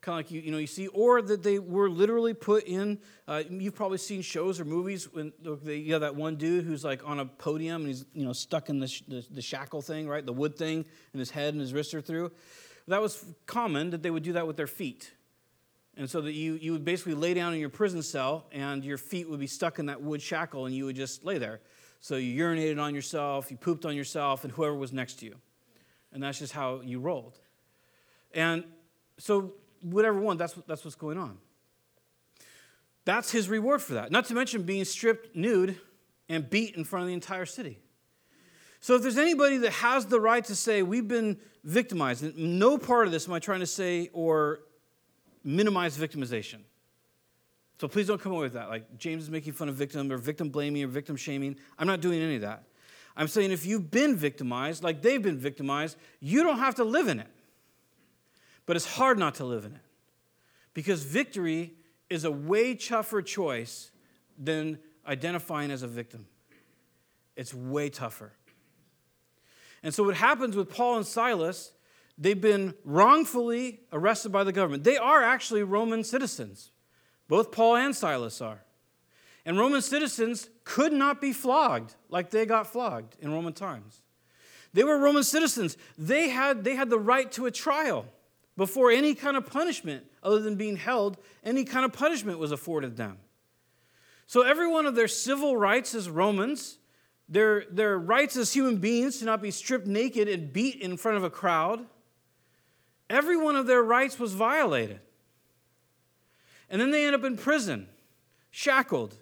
[0.00, 2.98] kind of like you, you know you see, or that they were literally put in.
[3.28, 6.82] Uh, you've probably seen shows or movies when they, you have that one dude who's
[6.82, 10.08] like on a podium and he's you know stuck in the, the, the shackle thing,
[10.08, 12.32] right, the wood thing, and his head and his wrists are through.
[12.86, 15.12] That was common that they would do that with their feet.
[15.98, 18.96] And so that you, you would basically lay down in your prison cell and your
[18.96, 21.60] feet would be stuck in that wood shackle and you would just lay there.
[22.00, 25.36] So you urinated on yourself, you pooped on yourself, and whoever was next to you.
[26.12, 27.38] And that's just how you rolled.
[28.32, 28.64] And
[29.18, 31.38] so, whatever one, that's, that's what's going on.
[33.04, 34.12] That's his reward for that.
[34.12, 35.80] Not to mention being stripped nude
[36.28, 37.78] and beat in front of the entire city.
[38.80, 43.06] So, if there's anybody that has the right to say, we've been victimized, no part
[43.06, 44.60] of this am I trying to say or
[45.42, 46.60] minimize victimization.
[47.80, 48.68] So please don't come away with that.
[48.68, 51.56] Like James is making fun of victim or victim blaming or victim shaming.
[51.78, 52.64] I'm not doing any of that.
[53.16, 57.08] I'm saying if you've been victimized, like they've been victimized, you don't have to live
[57.08, 57.28] in it.
[58.66, 59.80] But it's hard not to live in it.
[60.74, 61.74] Because victory
[62.10, 63.90] is a way tougher choice
[64.38, 66.26] than identifying as a victim.
[67.36, 68.32] It's way tougher.
[69.82, 71.72] And so what happens with Paul and Silas,
[72.16, 74.84] they've been wrongfully arrested by the government.
[74.84, 76.72] They are actually Roman citizens.
[77.28, 78.62] Both Paul and Silas are.
[79.44, 84.02] And Roman citizens could not be flogged like they got flogged in Roman times.
[84.72, 85.76] They were Roman citizens.
[85.96, 88.06] They had, they had the right to a trial
[88.56, 92.96] before any kind of punishment, other than being held, any kind of punishment was afforded
[92.96, 93.18] them.
[94.26, 96.78] So, every one of their civil rights as Romans,
[97.28, 101.16] their, their rights as human beings to not be stripped naked and beat in front
[101.16, 101.86] of a crowd,
[103.08, 105.00] every one of their rights was violated.
[106.70, 107.88] And then they end up in prison,
[108.50, 109.16] shackled.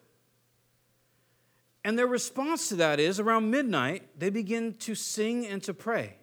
[1.84, 6.16] And their response to that is around midnight, they begin to sing and to pray.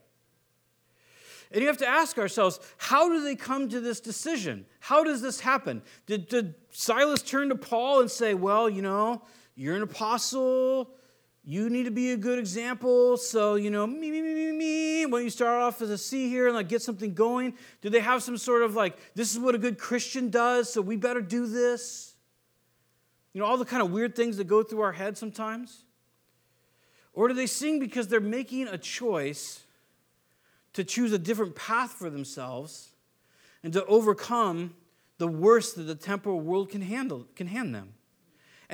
[1.54, 4.66] And you have to ask ourselves, how do they come to this decision?
[4.80, 5.84] How does this happen?
[6.08, 9.22] Did, did Silas turn to Paul and say, Well, you know,
[9.56, 10.90] you're an apostle,
[11.46, 13.18] you need to be a good example.
[13.18, 15.06] So, you know, me, me, me, me, me.
[15.06, 18.00] When you start off as a C here and like get something going, do they
[18.00, 21.22] have some sort of like, this is what a good Christian does, so we better
[21.22, 22.14] do this?
[23.34, 25.84] You know, all the kind of weird things that go through our head sometimes?
[27.14, 29.64] Or do they sing because they're making a choice
[30.74, 32.90] to choose a different path for themselves
[33.64, 34.76] and to overcome
[35.18, 37.94] the worst that the temporal world can handle, can hand them?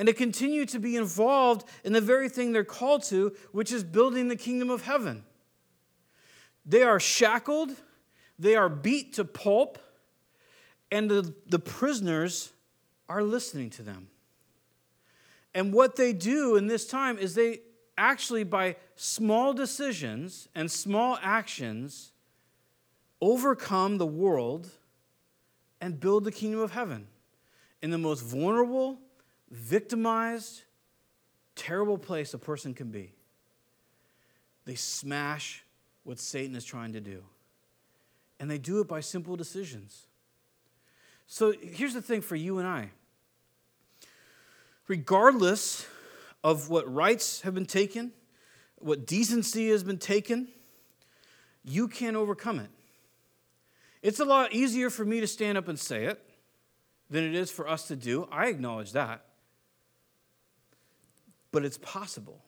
[0.00, 3.84] And to continue to be involved in the very thing they're called to, which is
[3.84, 5.24] building the kingdom of heaven.
[6.64, 7.72] They are shackled,
[8.38, 9.78] they are beat to pulp,
[10.90, 12.50] and the, the prisoners
[13.10, 14.08] are listening to them.
[15.54, 17.60] And what they do in this time is they
[17.98, 22.12] actually, by small decisions and small actions,
[23.20, 24.70] overcome the world
[25.78, 27.06] and build the kingdom of heaven
[27.82, 28.98] in the most vulnerable,
[29.50, 30.62] victimized,
[31.54, 33.12] terrible place a person can be.
[34.64, 35.64] They smash
[36.04, 37.22] what Satan is trying to do.
[38.38, 40.06] And they do it by simple decisions.
[41.26, 42.90] So here's the thing for you and I
[44.88, 45.86] regardless
[46.42, 48.10] of what rights have been taken,
[48.78, 50.48] what decency has been taken,
[51.64, 52.70] you can't overcome it.
[54.02, 56.20] It's a lot easier for me to stand up and say it
[57.08, 58.26] than it is for us to do.
[58.32, 59.24] I acknowledge that.
[61.52, 62.42] But it's possible.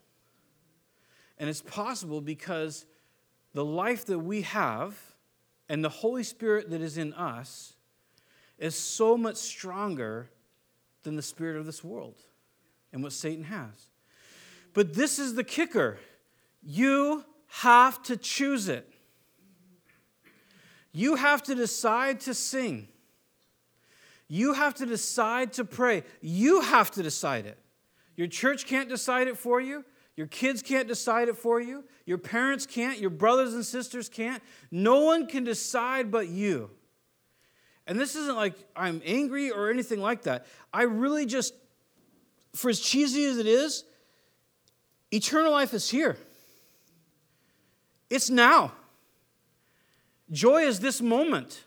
[1.38, 2.86] And it's possible because
[3.54, 4.96] the life that we have
[5.68, 7.74] and the Holy Spirit that is in us
[8.58, 10.30] is so much stronger
[11.02, 12.16] than the spirit of this world
[12.92, 13.88] and what Satan has.
[14.74, 15.98] But this is the kicker
[16.62, 18.88] you have to choose it.
[20.92, 22.88] You have to decide to sing.
[24.28, 26.04] You have to decide to pray.
[26.20, 27.58] You have to decide it.
[28.22, 29.84] Your church can't decide it for you.
[30.14, 31.82] Your kids can't decide it for you.
[32.06, 33.00] Your parents can't.
[33.00, 34.40] Your brothers and sisters can't.
[34.70, 36.70] No one can decide but you.
[37.84, 40.46] And this isn't like I'm angry or anything like that.
[40.72, 41.52] I really just,
[42.54, 43.82] for as cheesy as it is,
[45.10, 46.16] eternal life is here.
[48.08, 48.70] It's now.
[50.30, 51.64] Joy is this moment.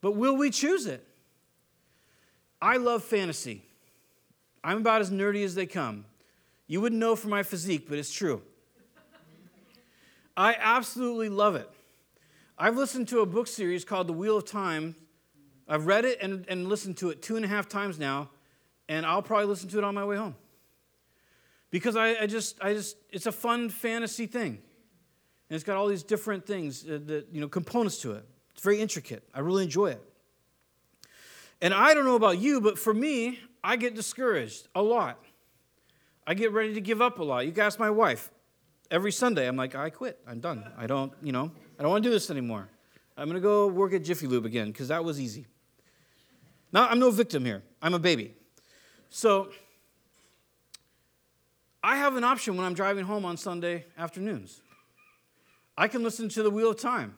[0.00, 1.06] But will we choose it?
[2.62, 3.66] I love fantasy.
[4.62, 6.04] I'm about as nerdy as they come.
[6.66, 8.42] You wouldn't know from my physique, but it's true.
[10.36, 11.68] I absolutely love it.
[12.56, 14.94] I've listened to a book series called The Wheel of Time.
[15.66, 18.30] I've read it and, and listened to it two and a half times now,
[18.88, 20.36] and I'll probably listen to it on my way home.
[21.70, 24.58] Because I, I just, I just, it's a fun fantasy thing.
[25.48, 28.24] And it's got all these different things, uh, that, you know, components to it.
[28.52, 29.22] It's very intricate.
[29.34, 30.02] I really enjoy it.
[31.60, 35.18] And I don't know about you, but for me, I get discouraged a lot.
[36.26, 37.46] I get ready to give up a lot.
[37.46, 38.30] You can ask my wife.
[38.90, 40.18] Every Sunday, I'm like, I quit.
[40.26, 40.64] I'm done.
[40.76, 42.68] I don't, you know, I don't want to do this anymore.
[43.16, 45.46] I'm going to go work at Jiffy Lube again because that was easy.
[46.72, 47.62] Now, I'm no victim here.
[47.82, 48.34] I'm a baby.
[49.10, 49.50] So,
[51.82, 54.60] I have an option when I'm driving home on Sunday afternoons.
[55.76, 57.16] I can listen to the Wheel of Time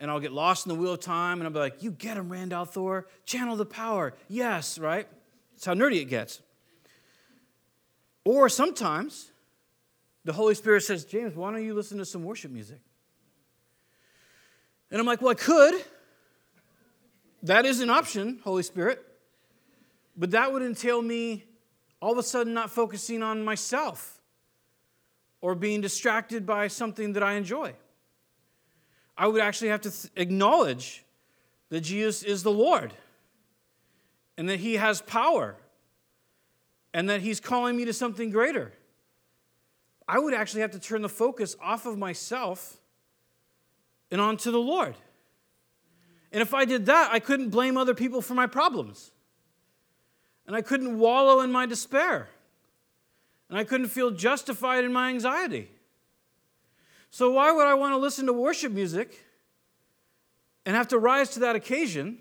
[0.00, 2.16] and I'll get lost in the wheel of time and I'll be like, You get
[2.16, 3.04] him, Rand al'Thor.
[3.24, 4.14] Channel the power.
[4.28, 5.08] Yes, right?
[5.58, 6.40] That's how nerdy it gets.
[8.22, 9.32] Or sometimes
[10.24, 12.78] the Holy Spirit says, James, why don't you listen to some worship music?
[14.92, 15.74] And I'm like, Well, I could.
[17.42, 19.04] That is an option, Holy Spirit.
[20.16, 21.42] But that would entail me
[22.00, 24.20] all of a sudden not focusing on myself
[25.40, 27.74] or being distracted by something that I enjoy.
[29.16, 31.04] I would actually have to th- acknowledge
[31.70, 32.94] that Jesus is the Lord
[34.38, 35.56] and that He has power
[36.94, 38.72] and that He's calling me to something greater.
[40.06, 42.78] I would actually have to turn the focus off of myself
[44.10, 44.94] and onto the Lord.
[46.32, 49.10] And if I did that, I couldn't blame other people for my problems.
[50.46, 52.28] And I couldn't wallow in my despair.
[53.50, 55.70] And I couldn't feel justified in my anxiety.
[57.10, 59.24] So, why would I want to listen to worship music
[60.64, 62.18] and have to rise to that occasion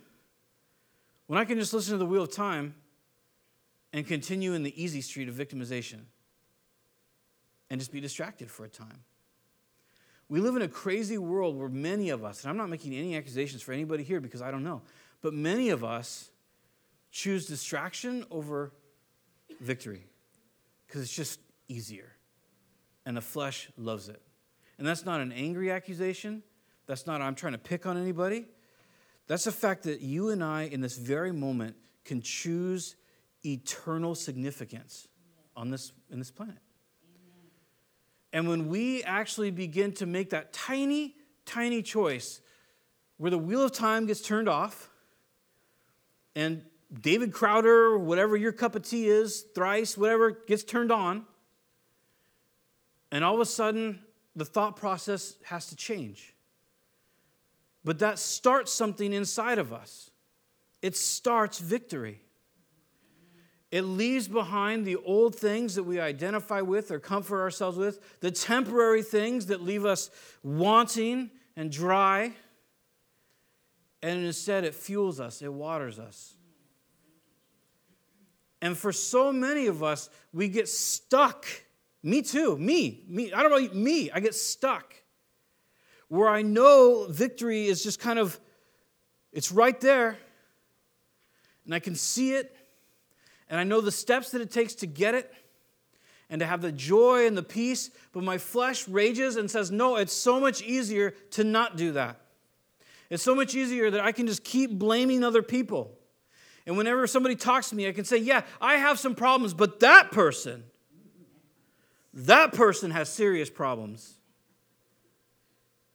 [1.28, 2.76] when I can just listen to the wheel of time
[3.94, 6.02] and continue in the easy street of victimization
[7.70, 9.04] and just be distracted for a time?
[10.30, 13.16] We live in a crazy world where many of us, and I'm not making any
[13.16, 14.82] accusations for anybody here because I don't know,
[15.22, 16.32] but many of us
[17.12, 18.74] choose distraction over
[19.62, 20.04] victory
[20.86, 22.12] because it's just easier.
[23.06, 24.22] And the flesh loves it.
[24.78, 26.44] And that's not an angry accusation.
[26.88, 28.46] That's not, I'm trying to pick on anybody.
[29.28, 31.76] That's the fact that you and I, in this very moment,
[32.06, 32.96] can choose
[33.46, 35.08] eternal significance
[35.56, 36.58] on this, in this planet.
[38.34, 41.16] And when we actually begin to make that tiny,
[41.46, 42.42] tiny choice
[43.18, 44.90] where the wheel of time gets turned off
[46.36, 46.64] and
[47.02, 51.26] David Crowder, whatever your cup of tea is, thrice, whatever, gets turned on,
[53.12, 54.00] and all of a sudden
[54.36, 56.36] the thought process has to change.
[57.88, 60.12] But that starts something inside of us.
[60.82, 62.20] It starts victory.
[63.72, 68.30] It leaves behind the old things that we identify with or comfort ourselves with, the
[68.30, 70.10] temporary things that leave us
[70.44, 72.34] wanting and dry.
[74.02, 76.36] And instead, it fuels us, it waters us.
[78.62, 81.46] And for so many of us, we get stuck.
[82.04, 83.32] Me too, me, me.
[83.32, 84.12] I don't know, me.
[84.12, 84.94] I get stuck
[86.10, 88.40] where I know victory is just kind of,
[89.34, 90.18] it's right there,
[91.66, 92.56] and I can see it,
[93.50, 95.34] and I know the steps that it takes to get it
[96.30, 99.96] and to have the joy and the peace, but my flesh rages and says, No,
[99.96, 102.20] it's so much easier to not do that.
[103.10, 105.94] It's so much easier that I can just keep blaming other people.
[106.66, 109.80] And whenever somebody talks to me, I can say, Yeah, I have some problems, but
[109.80, 110.64] that person,
[112.14, 114.17] that person has serious problems.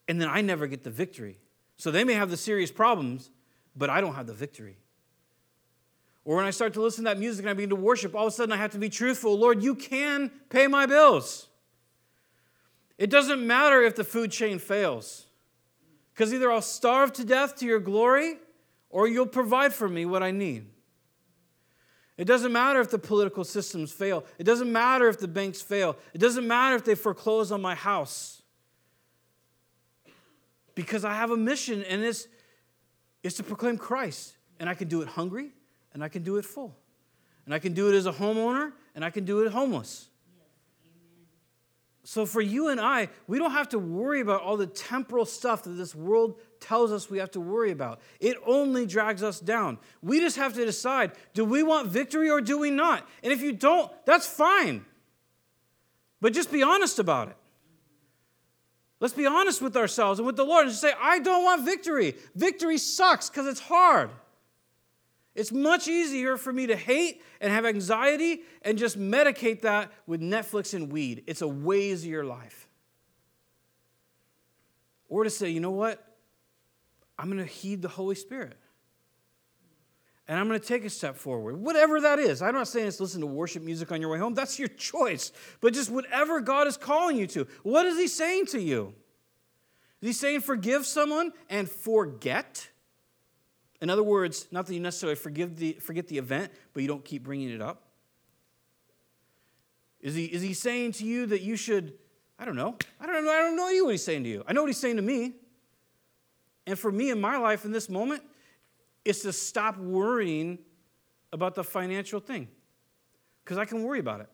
[0.09, 1.38] And then I never get the victory.
[1.76, 3.30] So they may have the serious problems,
[3.76, 4.76] but I don't have the victory.
[6.24, 8.26] Or when I start to listen to that music and I begin to worship, all
[8.26, 9.36] of a sudden I have to be truthful.
[9.38, 11.48] Lord, you can pay my bills.
[12.98, 15.26] It doesn't matter if the food chain fails,
[16.14, 18.36] because either I'll starve to death to your glory
[18.90, 20.66] or you'll provide for me what I need.
[22.16, 24.24] It doesn't matter if the political systems fail.
[24.38, 25.96] It doesn't matter if the banks fail.
[26.12, 28.41] It doesn't matter if they foreclose on my house.
[30.75, 32.29] Because I have a mission, and it's,
[33.23, 34.37] it's to proclaim Christ.
[34.59, 35.51] And I can do it hungry,
[35.93, 36.75] and I can do it full.
[37.45, 40.09] And I can do it as a homeowner, and I can do it homeless.
[42.05, 45.62] So, for you and I, we don't have to worry about all the temporal stuff
[45.62, 48.01] that this world tells us we have to worry about.
[48.18, 49.79] It only drags us down.
[50.03, 53.07] We just have to decide do we want victory or do we not?
[53.23, 54.85] And if you don't, that's fine.
[56.20, 57.37] But just be honest about it.
[59.03, 62.14] Let's be honest with ourselves and with the Lord and say, I don't want victory.
[62.36, 64.11] Victory sucks because it's hard.
[65.34, 70.20] It's much easier for me to hate and have anxiety and just medicate that with
[70.20, 71.24] Netflix and weed.
[71.26, 72.68] It's a way easier life.
[75.09, 76.00] Or to say, you know what?
[77.18, 78.57] I'm going to heed the Holy Spirit.
[80.33, 82.41] And I'm going to take a step forward, whatever that is.
[82.41, 84.33] I'm not saying it's listen to worship music on your way home.
[84.33, 85.30] That's your choice.
[85.61, 87.47] But just whatever God is calling you to.
[87.64, 88.95] What is He saying to you?
[90.01, 92.66] Is He saying forgive someone and forget?
[93.83, 97.05] In other words, not that you necessarily forgive the, forget the event, but you don't
[97.05, 97.83] keep bringing it up.
[100.01, 101.93] Is he, is he saying to you that you should,
[102.39, 104.45] I don't know, I don't know, I don't know what he's saying to you.
[104.49, 105.35] I know what he's saying to me.
[106.66, 108.22] And for me in my life in this moment,
[109.05, 110.59] is to stop worrying
[111.32, 112.48] about the financial thing.
[113.44, 114.28] Because I can worry about it.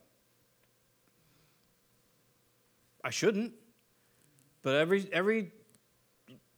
[3.03, 3.53] I shouldn't.
[4.63, 5.53] But every, every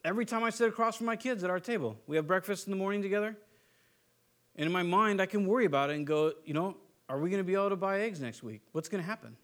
[0.04, 2.70] every time I sit across from my kids at our table, we have breakfast in
[2.70, 3.36] the morning together.
[4.56, 6.76] And in my mind, I can worry about it and go, you know,
[7.08, 8.62] are we going to be able to buy eggs next week?
[8.72, 9.36] What's going to happen?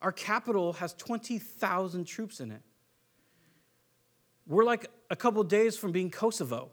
[0.00, 2.62] Our capital has 20,000 troops in it.
[4.46, 6.70] We're like a couple days from being Kosovo.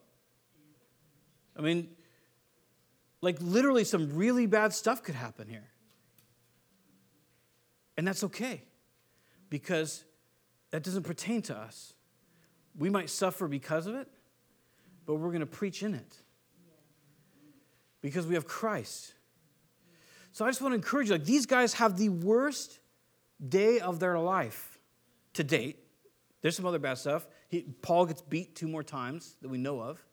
[1.58, 1.90] I mean,
[3.22, 5.70] like literally, some really bad stuff could happen here.
[7.98, 8.64] And that's okay
[9.50, 10.04] because
[10.72, 11.94] that doesn't pertain to us.
[12.78, 14.08] We might suffer because of it,
[15.06, 16.18] but we're going to preach in it
[18.02, 19.14] because we have Christ.
[20.34, 22.80] So I just want to encourage you like these guys have the worst
[23.48, 24.80] day of their life
[25.34, 25.80] to date.
[26.42, 27.26] There's some other bad stuff.
[27.48, 30.04] He, Paul gets beat two more times that we know of.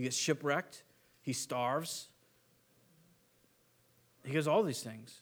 [0.00, 0.82] He gets shipwrecked.
[1.20, 2.08] He starves.
[4.24, 5.20] He does all these things.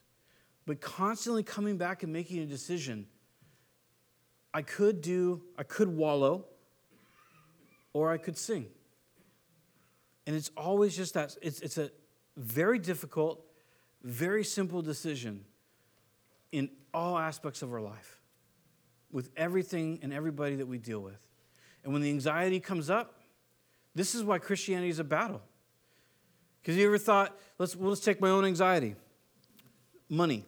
[0.66, 3.08] But constantly coming back and making a decision.
[4.54, 6.44] I could do, I could wallow
[7.92, 8.66] or I could sing.
[10.28, 11.36] And it's always just that.
[11.42, 11.90] It's, it's a
[12.36, 13.44] very difficult,
[14.04, 15.44] very simple decision
[16.52, 18.20] in all aspects of our life,
[19.10, 21.26] with everything and everybody that we deal with.
[21.82, 23.17] And when the anxiety comes up,
[23.98, 25.42] this is why Christianity is a battle.
[26.60, 28.94] Because you ever thought, let's, well, let's take my own anxiety.
[30.08, 30.44] Money.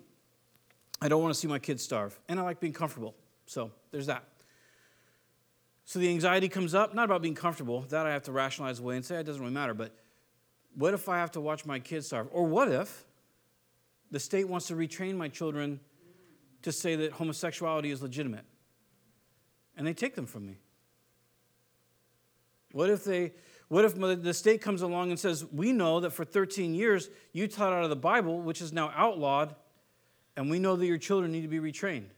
[1.03, 2.17] I don't want to see my kids starve.
[2.29, 3.17] And I like being comfortable.
[3.47, 4.23] So there's that.
[5.85, 8.95] So the anxiety comes up, not about being comfortable, that I have to rationalize away
[8.95, 9.97] and say it doesn't really matter, but
[10.77, 12.29] what if I have to watch my kids starve?
[12.31, 13.05] Or what if
[14.13, 15.81] the state wants to retrain my children
[16.63, 18.45] to say that homosexuality is legitimate?
[19.77, 20.59] And they take them from me.
[22.73, 23.33] What if they
[23.69, 27.47] what if the state comes along and says, "We know that for 13 years you
[27.47, 29.55] taught out of the Bible, which is now outlawed,
[30.37, 32.09] and we know that your children need to be retrained."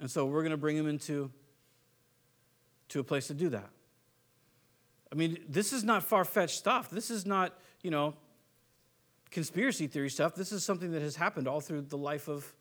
[0.00, 1.30] And so we're going to bring them into
[2.88, 3.70] to a place to do that.
[5.12, 6.90] I mean, this is not far fetched stuff.
[6.90, 8.14] This is not, you know,
[9.30, 10.34] conspiracy theory stuff.
[10.34, 12.52] This is something that has happened all through the life of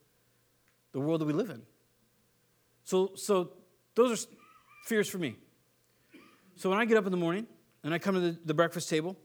[0.92, 1.64] the world that we live in.
[2.84, 3.52] So, so
[3.96, 4.30] those are
[4.86, 5.36] fears for me.
[6.56, 7.48] So when I get up in the morning
[7.84, 9.18] and I come to the, the breakfast table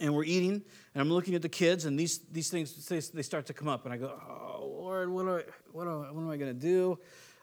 [0.00, 0.62] and we're eating
[0.94, 3.68] and I'm looking at the kids and these, these things, they, they start to come
[3.68, 6.52] up and I go, oh, Lord, what, do I, what, do what am I going
[6.52, 6.98] to do?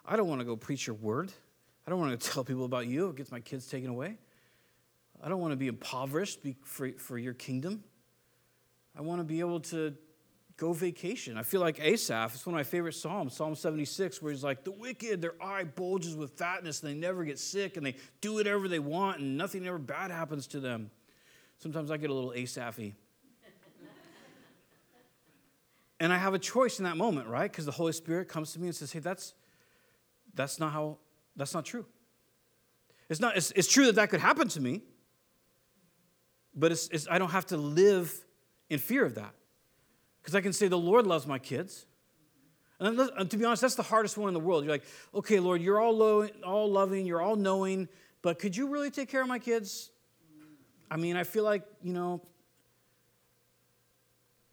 [0.06, 1.32] I don't want to go preach your word.
[1.88, 3.10] I don't want to tell people about you.
[3.10, 4.18] It gets my kids taken away.
[5.24, 7.84] I don't want to be impoverished for, for your kingdom.
[8.98, 9.96] I want to be able to
[10.62, 11.40] go vacation.
[11.40, 14.64] I feel like Asaph, it's one of my favorite Psalms, Psalm 76, where he's like,
[14.64, 18.36] The wicked, their eye bulges with fatness, and they never get sick, and they do
[18.36, 20.92] whatever they want, and nothing ever bad happens to them.
[21.58, 22.94] Sometimes I get a little Asaphy.
[26.00, 27.52] and I have a choice in that moment, right?
[27.52, 29.34] Because the Holy Spirit comes to me and says, Hey, that's,
[30.36, 31.00] that's not how,
[31.36, 31.88] that's not true.
[33.10, 34.84] It's, not, it's, it's true that that could happen to me,
[36.54, 38.14] but it's, it's, I don't have to live
[38.70, 39.34] in fear of that.
[40.22, 41.86] Because I can say, The Lord loves my kids.
[42.82, 44.64] And to be honest, that's the hardest one in the world.
[44.64, 47.88] You're like, okay, Lord, you're all, low, all loving, you're all knowing,
[48.24, 49.92] but could you really take care of my kids?
[50.90, 52.24] I mean, I feel like, you know,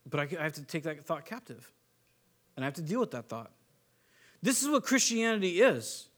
[0.06, 1.72] but I have to take that thought captive.
[2.54, 3.50] And I have to deal with that thought.
[4.42, 6.08] This is what Christianity is.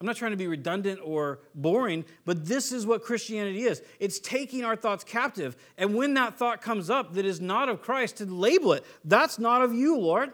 [0.00, 3.80] I'm not trying to be redundant or boring, but this is what Christianity is.
[4.00, 5.56] It's taking our thoughts captive.
[5.78, 9.38] And when that thought comes up that is not of Christ, to label it, that's
[9.38, 10.32] not of you, Lord.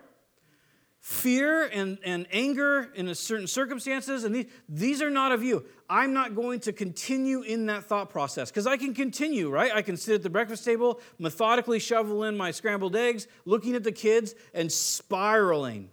[1.01, 5.65] Fear and, and anger in certain circumstances, and these, these are not of you.
[5.89, 9.73] I'm not going to continue in that thought process because I can continue, right?
[9.75, 13.85] I can sit at the breakfast table, methodically shovel in my scrambled eggs, looking at
[13.85, 15.89] the kids, and spiraling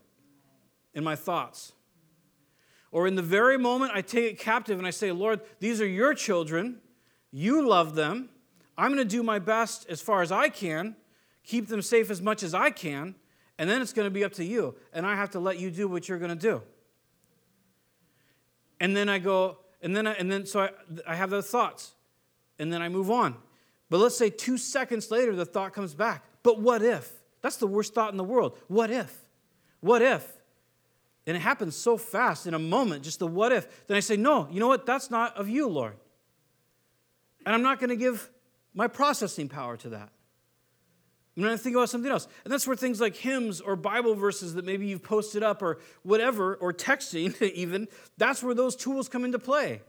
[0.93, 1.71] in my thoughts.
[2.91, 5.87] Or in the very moment I take it captive and I say, Lord, these are
[5.87, 6.79] your children.
[7.31, 8.29] You love them.
[8.77, 10.95] I'm going to do my best as far as I can,
[11.43, 13.15] keep them safe as much as I can,
[13.57, 14.75] and then it's going to be up to you.
[14.93, 16.61] And I have to let you do what you're going to do.
[18.79, 20.69] And then I go, and then, I, and then so I,
[21.07, 21.93] I have those thoughts,
[22.59, 23.35] and then I move on.
[23.89, 26.23] But let's say two seconds later, the thought comes back.
[26.43, 27.11] But what if?
[27.41, 28.57] That's the worst thought in the world.
[28.67, 29.25] What if?
[29.79, 30.36] What if?
[31.27, 33.85] And it happens so fast in a moment, just the what if.
[33.87, 34.85] Then I say, no, you know what?
[34.85, 35.97] That's not of you, Lord.
[37.45, 38.29] And I'm not going to give
[38.73, 40.09] my processing power to that.
[41.35, 42.27] I'm going to think about something else.
[42.45, 45.79] And that's where things like hymns or Bible verses that maybe you've posted up or
[46.01, 49.81] whatever, or texting even, that's where those tools come into play.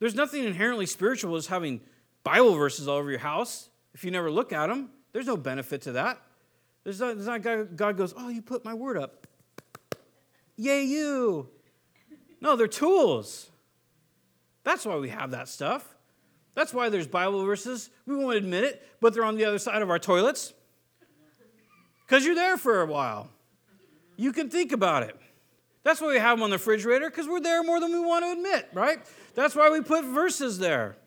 [0.00, 1.82] There's nothing inherently spiritual as having
[2.24, 4.88] Bible verses all over your house if you never look at them.
[5.12, 6.20] There's no benefit to that.
[6.82, 9.26] There's not, there's not God, God goes, Oh, you put my word up.
[10.60, 11.48] Yay, you.
[12.42, 13.48] No, they're tools.
[14.62, 15.96] That's why we have that stuff.
[16.54, 17.88] That's why there's Bible verses.
[18.04, 20.52] We won't admit it, but they're on the other side of our toilets.
[22.06, 23.30] Because you're there for a while.
[24.18, 25.16] You can think about it.
[25.82, 28.26] That's why we have them on the refrigerator, because we're there more than we want
[28.26, 28.98] to admit, right?
[29.34, 30.98] That's why we put verses there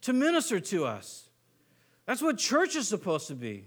[0.00, 1.28] to minister to us.
[2.06, 3.66] That's what church is supposed to be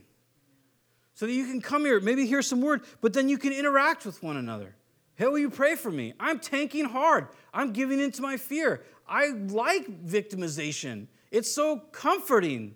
[1.14, 4.06] so that you can come here, maybe hear some word, but then you can interact
[4.06, 4.76] with one another.
[5.16, 6.14] Hey, will you pray for me?
[6.20, 7.28] I'm tanking hard.
[7.54, 8.84] I'm giving into my fear.
[9.08, 11.08] I like victimization.
[11.30, 12.76] It's so comforting.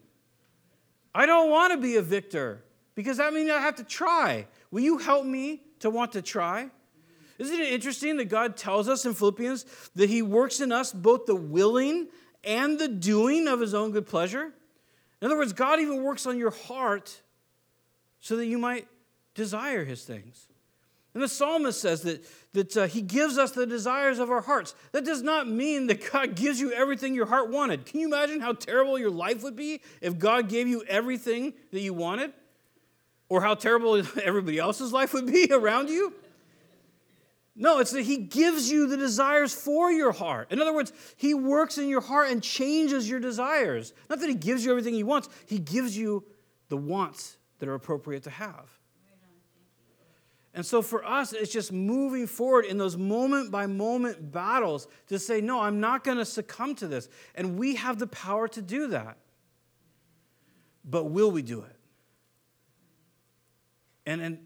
[1.15, 2.63] I don't want to be a victor
[2.93, 4.47] because that means I have to try.
[4.69, 6.69] Will you help me to want to try?
[7.39, 9.65] Isn't it interesting that God tells us in Philippians
[9.95, 12.07] that He works in us both the willing
[12.43, 14.53] and the doing of His own good pleasure?
[15.21, 17.21] In other words, God even works on your heart
[18.19, 18.87] so that you might
[19.33, 20.47] desire his things.
[21.13, 24.75] And the psalmist says that, that uh, he gives us the desires of our hearts.
[24.91, 27.87] That does not mean that God gives you everything your heart wanted.
[27.87, 31.79] Can you imagine how terrible your life would be if God gave you everything that
[31.79, 32.33] you wanted?
[33.29, 36.13] Or how terrible everybody else's life would be around you?
[37.55, 40.51] No, it's that He gives you the desires for your heart.
[40.51, 43.91] In other words, He works in your heart and changes your desires.
[44.07, 46.23] Not that He gives you everything He wants, He gives you
[46.69, 48.69] the wants that are appropriate to have.
[50.53, 55.19] And so for us, it's just moving forward in those moment by moment battles to
[55.19, 57.09] say, no, I'm not going to succumb to this.
[57.35, 59.17] And we have the power to do that.
[60.83, 61.75] But will we do it?
[64.07, 64.39] And, and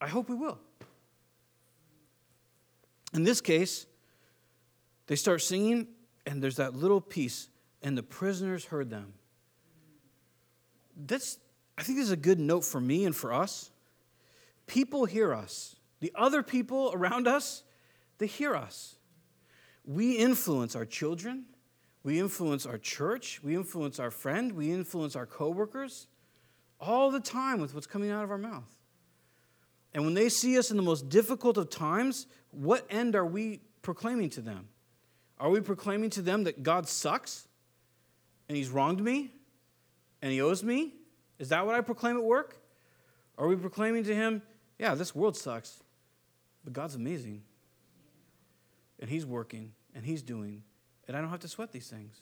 [0.00, 0.58] I hope we will.
[3.12, 3.86] In this case,
[5.08, 5.88] they start singing,
[6.26, 7.48] and there's that little piece,
[7.82, 9.14] and the prisoners heard them.
[10.96, 11.38] That's,
[11.80, 13.70] I think this is a good note for me and for us.
[14.66, 15.76] People hear us.
[16.00, 17.62] The other people around us,
[18.18, 18.96] they hear us.
[19.86, 21.46] We influence our children.
[22.02, 23.40] We influence our church.
[23.42, 24.52] We influence our friend.
[24.52, 26.06] We influence our coworkers
[26.78, 28.68] all the time with what's coming out of our mouth.
[29.94, 33.62] And when they see us in the most difficult of times, what end are we
[33.80, 34.68] proclaiming to them?
[35.38, 37.48] Are we proclaiming to them that God sucks
[38.50, 39.32] and he's wronged me
[40.20, 40.92] and he owes me?
[41.40, 42.58] Is that what I proclaim at work?
[43.38, 44.42] Are we proclaiming to him,
[44.78, 45.82] yeah, this world sucks,
[46.62, 47.42] but God's amazing
[49.00, 50.62] and he's working and he's doing,
[51.08, 52.20] and I don't have to sweat these things?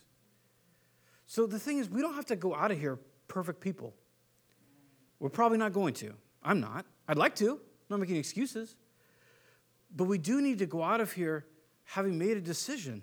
[1.26, 3.92] So the thing is, we don't have to go out of here perfect people.
[5.18, 6.14] We're probably not going to.
[6.42, 6.86] I'm not.
[7.08, 7.50] I'd like to.
[7.50, 7.58] I'm
[7.90, 8.76] not making excuses.
[9.94, 11.44] But we do need to go out of here
[11.82, 13.02] having made a decision.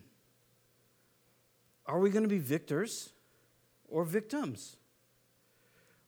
[1.86, 3.12] Are we going to be victors
[3.90, 4.78] or victims?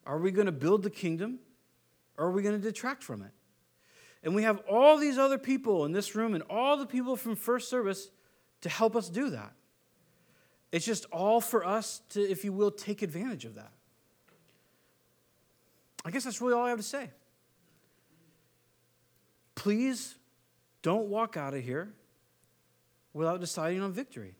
[0.07, 1.39] Are we going to build the kingdom
[2.17, 3.31] or are we going to detract from it?
[4.23, 7.35] And we have all these other people in this room and all the people from
[7.35, 8.09] first service
[8.61, 9.53] to help us do that.
[10.71, 13.71] It's just all for us to, if you will, take advantage of that.
[16.05, 17.09] I guess that's really all I have to say.
[19.55, 20.15] Please
[20.81, 21.93] don't walk out of here
[23.13, 24.35] without deciding on victory.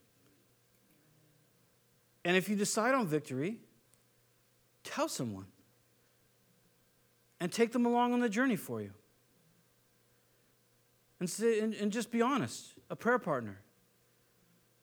[2.24, 3.58] And if you decide on victory,
[4.82, 5.46] tell someone
[7.40, 8.90] and take them along on the journey for you.
[11.20, 13.60] And, say, and, and just be honest, a prayer partner.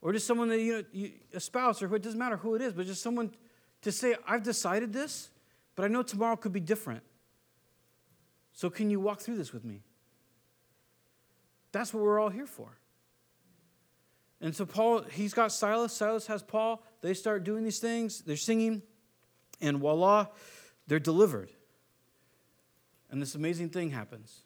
[0.01, 2.55] Or just someone that, you know, you, a spouse, or who, it doesn't matter who
[2.55, 3.31] it is, but just someone
[3.81, 5.29] to say, I've decided this,
[5.75, 7.03] but I know tomorrow could be different.
[8.53, 9.81] So can you walk through this with me?
[11.71, 12.77] That's what we're all here for.
[14.41, 16.83] And so Paul, he's got Silas, Silas has Paul.
[17.01, 18.81] They start doing these things, they're singing,
[19.61, 20.27] and voila,
[20.87, 21.49] they're delivered.
[23.09, 24.41] And this amazing thing happens.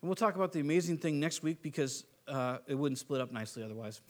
[0.00, 3.32] And we'll talk about the amazing thing next week because uh, it wouldn't split up
[3.32, 4.00] nicely otherwise.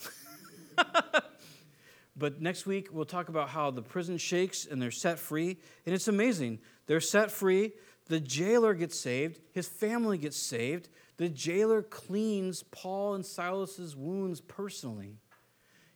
[2.17, 5.59] but next week, we'll talk about how the prison shakes and they're set free.
[5.87, 6.61] And it's amazing.
[6.87, 7.73] They're set free.
[8.07, 9.41] The jailer gets saved.
[9.53, 10.89] His family gets saved.
[11.19, 15.19] The jailer cleans Paul and Silas's wounds personally.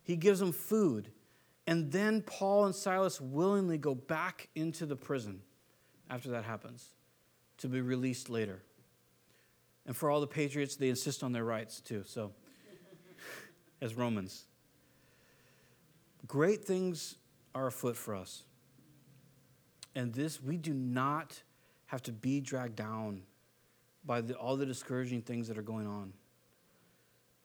[0.02, 1.10] He gives them food.
[1.66, 5.40] And then Paul and Silas willingly go back into the prison
[6.08, 6.92] after that happens
[7.58, 8.62] to be released later.
[9.86, 12.32] And for all the patriots, they insist on their rights too, so,
[13.80, 14.44] as Romans.
[16.26, 17.16] Great things
[17.54, 18.42] are afoot for us.
[19.94, 21.40] And this, we do not
[21.86, 23.22] have to be dragged down
[24.04, 26.12] by the, all the discouraging things that are going on.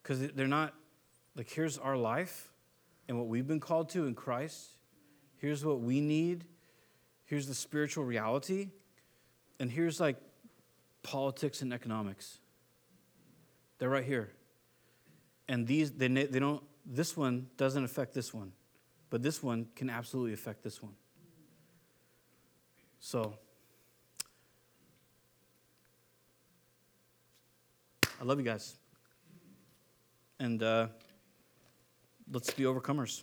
[0.02, 0.74] Because they're not,
[1.36, 2.52] like, here's our life
[3.08, 4.72] and what we've been called to in Christ.
[5.38, 6.46] Here's what we need.
[7.26, 8.70] Here's the spiritual reality.
[9.62, 10.16] And here's like
[11.04, 12.40] politics and economics.
[13.78, 14.32] They're right here.
[15.48, 18.54] And these, they, they don't, this one doesn't affect this one,
[19.12, 20.94] but this one can absolutely affect this one.
[23.00, 23.36] So,
[28.20, 28.78] I love you guys.
[30.40, 30.88] And uh,
[32.32, 33.22] let's be overcomers.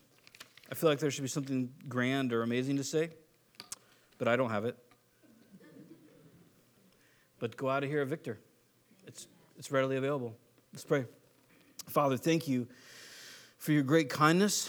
[0.70, 3.10] I feel like there should be something grand or amazing to say,
[4.18, 4.76] but I don't have it.
[7.38, 8.38] But go out of here a victor.
[9.06, 10.34] It's, it's readily available.
[10.72, 11.06] Let's pray.
[11.88, 12.66] Father, thank you
[13.58, 14.68] for your great kindness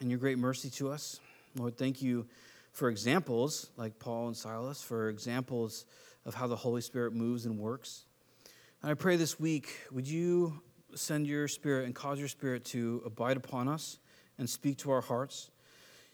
[0.00, 1.20] and your great mercy to us.
[1.56, 2.26] Lord, thank you
[2.72, 5.86] for examples like Paul and Silas, for examples
[6.26, 8.04] of how the Holy Spirit moves and works.
[8.82, 10.60] And I pray this week, would you
[10.94, 13.98] send your spirit and cause your spirit to abide upon us
[14.38, 15.50] and speak to our hearts?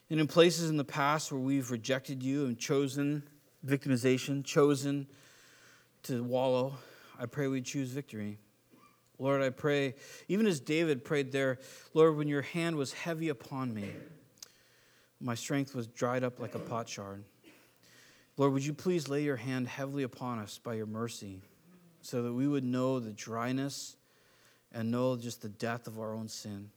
[0.09, 3.23] And in places in the past where we've rejected you and chosen
[3.67, 5.07] victimization, chosen
[6.05, 6.75] to wallow,
[7.19, 8.39] I pray we choose victory.
[9.19, 9.95] Lord, I pray,
[10.29, 11.59] even as David prayed there,
[11.93, 13.91] Lord, when your hand was heavy upon me,
[15.21, 17.25] my strength was dried up like a potsherd.
[18.39, 21.43] Lord, would you please lay your hand heavily upon us by your mercy?
[22.03, 23.97] so that we would know the dryness
[24.73, 26.71] and know just the death of our own sin.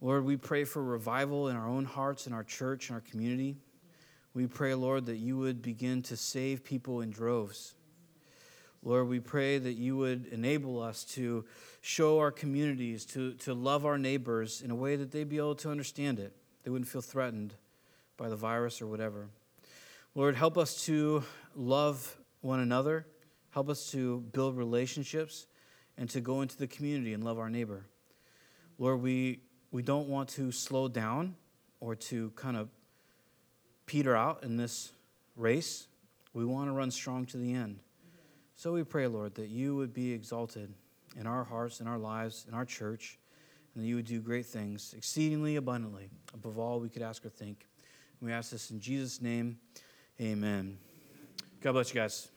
[0.00, 3.56] Lord, we pray for revival in our own hearts, in our church, in our community.
[4.32, 7.74] We pray, Lord, that you would begin to save people in droves.
[8.82, 11.44] Lord, we pray that you would enable us to
[11.80, 15.54] show our communities, to, to love our neighbors in a way that they'd be able
[15.56, 16.34] to understand it.
[16.64, 17.54] They wouldn't feel threatened
[18.16, 19.28] by the virus or whatever.
[20.14, 21.24] Lord, help us to
[21.54, 23.06] love one another
[23.50, 25.46] Help us to build relationships
[25.98, 27.84] and to go into the community and love our neighbor.
[28.78, 29.40] Lord, we,
[29.72, 31.34] we don't want to slow down
[31.80, 32.68] or to kind of
[33.86, 34.92] peter out in this
[35.36, 35.88] race.
[36.32, 37.80] We want to run strong to the end.
[38.60, 40.70] So we pray, Lord, that you would be exalted
[41.18, 43.18] in our hearts, in our lives, in our church,
[43.74, 47.30] and that you would do great things, exceedingly abundantly, above all we could ask or
[47.30, 47.64] think.
[48.20, 49.56] And we ask this in Jesus' name.
[50.20, 50.76] Amen.
[51.62, 52.28] God bless you guys.